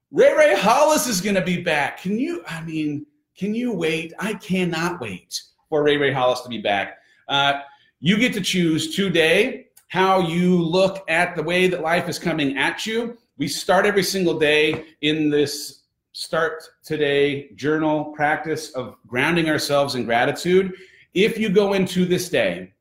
Ray 0.09 0.35
Ray 0.35 0.55
Hollis 0.55 1.05
is 1.05 1.21
going 1.21 1.35
to 1.35 1.43
be 1.43 1.61
back. 1.61 2.01
Can 2.01 2.17
you, 2.17 2.43
I 2.47 2.63
mean, 2.63 3.05
can 3.37 3.53
you 3.53 3.71
wait? 3.71 4.13
I 4.19 4.33
cannot 4.35 4.99
wait 4.99 5.41
for 5.69 5.83
Ray 5.83 5.97
Ray 5.97 6.11
Hollis 6.11 6.41
to 6.41 6.49
be 6.49 6.57
back. 6.57 6.97
Uh, 7.31 7.61
you 8.01 8.17
get 8.17 8.33
to 8.33 8.41
choose 8.41 8.93
today 8.93 9.67
how 9.87 10.19
you 10.19 10.61
look 10.61 11.01
at 11.09 11.33
the 11.33 11.41
way 11.41 11.67
that 11.67 11.81
life 11.81 12.09
is 12.09 12.19
coming 12.19 12.57
at 12.57 12.85
you. 12.85 13.17
We 13.37 13.47
start 13.47 13.85
every 13.85 14.03
single 14.03 14.37
day 14.37 14.83
in 14.99 15.29
this 15.29 15.83
start 16.11 16.61
today 16.83 17.51
journal 17.55 18.05
practice 18.13 18.71
of 18.71 18.97
grounding 19.07 19.49
ourselves 19.49 19.95
in 19.95 20.03
gratitude. 20.03 20.73
If 21.13 21.37
you 21.37 21.47
go 21.47 21.71
into 21.71 22.05
this 22.05 22.27
day, 22.27 22.73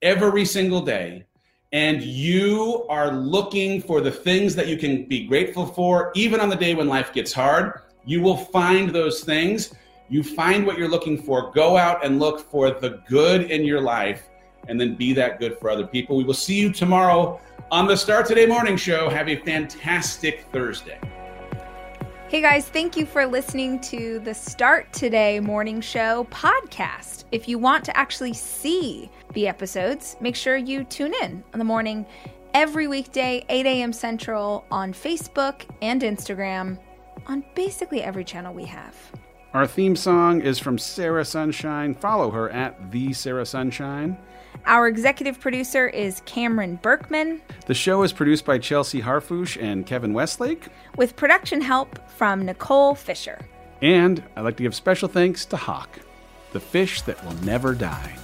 every 0.00 0.46
single 0.46 0.80
day, 0.80 1.26
and 1.72 2.02
you 2.02 2.86
are 2.88 3.12
looking 3.12 3.82
for 3.82 4.00
the 4.00 4.10
things 4.10 4.54
that 4.54 4.68
you 4.68 4.78
can 4.78 5.04
be 5.04 5.26
grateful 5.26 5.66
for, 5.66 6.12
even 6.14 6.40
on 6.40 6.48
the 6.48 6.56
day 6.56 6.74
when 6.74 6.88
life 6.88 7.12
gets 7.12 7.34
hard, 7.34 7.82
you 8.06 8.22
will 8.22 8.38
find 8.38 8.88
those 8.88 9.22
things. 9.22 9.74
You 10.10 10.22
find 10.22 10.64
what 10.66 10.78
you're 10.78 10.88
looking 10.88 11.20
for. 11.20 11.52
Go 11.52 11.76
out 11.76 12.02
and 12.02 12.18
look 12.18 12.40
for 12.40 12.70
the 12.70 13.02
good 13.06 13.50
in 13.50 13.66
your 13.66 13.82
life 13.82 14.30
and 14.66 14.80
then 14.80 14.94
be 14.94 15.12
that 15.12 15.38
good 15.38 15.58
for 15.58 15.68
other 15.68 15.86
people. 15.86 16.16
We 16.16 16.24
will 16.24 16.32
see 16.32 16.58
you 16.58 16.72
tomorrow 16.72 17.38
on 17.70 17.86
the 17.86 17.94
Start 17.94 18.24
Today 18.24 18.46
Morning 18.46 18.78
Show. 18.78 19.10
Have 19.10 19.28
a 19.28 19.36
fantastic 19.36 20.46
Thursday. 20.50 20.98
Hey 22.28 22.40
guys, 22.40 22.70
thank 22.70 22.96
you 22.96 23.04
for 23.04 23.26
listening 23.26 23.80
to 23.80 24.18
the 24.20 24.32
Start 24.32 24.90
Today 24.94 25.40
Morning 25.40 25.82
Show 25.82 26.26
podcast. 26.30 27.24
If 27.30 27.46
you 27.46 27.58
want 27.58 27.84
to 27.84 27.96
actually 27.96 28.32
see 28.32 29.10
the 29.34 29.46
episodes, 29.46 30.16
make 30.22 30.36
sure 30.36 30.56
you 30.56 30.84
tune 30.84 31.12
in 31.22 31.44
in 31.52 31.58
the 31.58 31.64
morning 31.66 32.06
every 32.54 32.88
weekday, 32.88 33.44
8 33.50 33.66
a.m. 33.66 33.92
Central 33.92 34.64
on 34.70 34.94
Facebook 34.94 35.62
and 35.82 36.00
Instagram 36.00 36.78
on 37.26 37.44
basically 37.54 38.02
every 38.02 38.24
channel 38.24 38.54
we 38.54 38.64
have. 38.64 38.94
Our 39.54 39.66
theme 39.66 39.96
song 39.96 40.42
is 40.42 40.58
from 40.58 40.78
Sarah 40.78 41.24
Sunshine. 41.24 41.94
Follow 41.94 42.30
her 42.30 42.50
at 42.50 42.90
the 42.90 43.12
Sarah 43.14 43.46
Sunshine. 43.46 44.18
Our 44.66 44.86
executive 44.88 45.40
producer 45.40 45.88
is 45.88 46.20
Cameron 46.26 46.78
Berkman, 46.82 47.40
The 47.66 47.74
show 47.74 48.02
is 48.02 48.12
produced 48.12 48.44
by 48.44 48.58
Chelsea 48.58 49.00
Harfouche 49.00 49.60
and 49.62 49.86
Kevin 49.86 50.12
Westlake. 50.12 50.66
with 50.96 51.16
production 51.16 51.60
help 51.60 51.98
from 52.10 52.44
Nicole 52.44 52.94
Fisher. 52.94 53.38
And 53.80 54.22
I'd 54.36 54.42
like 54.42 54.56
to 54.56 54.62
give 54.62 54.74
special 54.74 55.08
thanks 55.08 55.44
to 55.46 55.56
Hawk, 55.56 55.98
the 56.52 56.60
fish 56.60 57.02
that 57.02 57.24
will 57.24 57.34
never 57.44 57.74
die. 57.74 58.16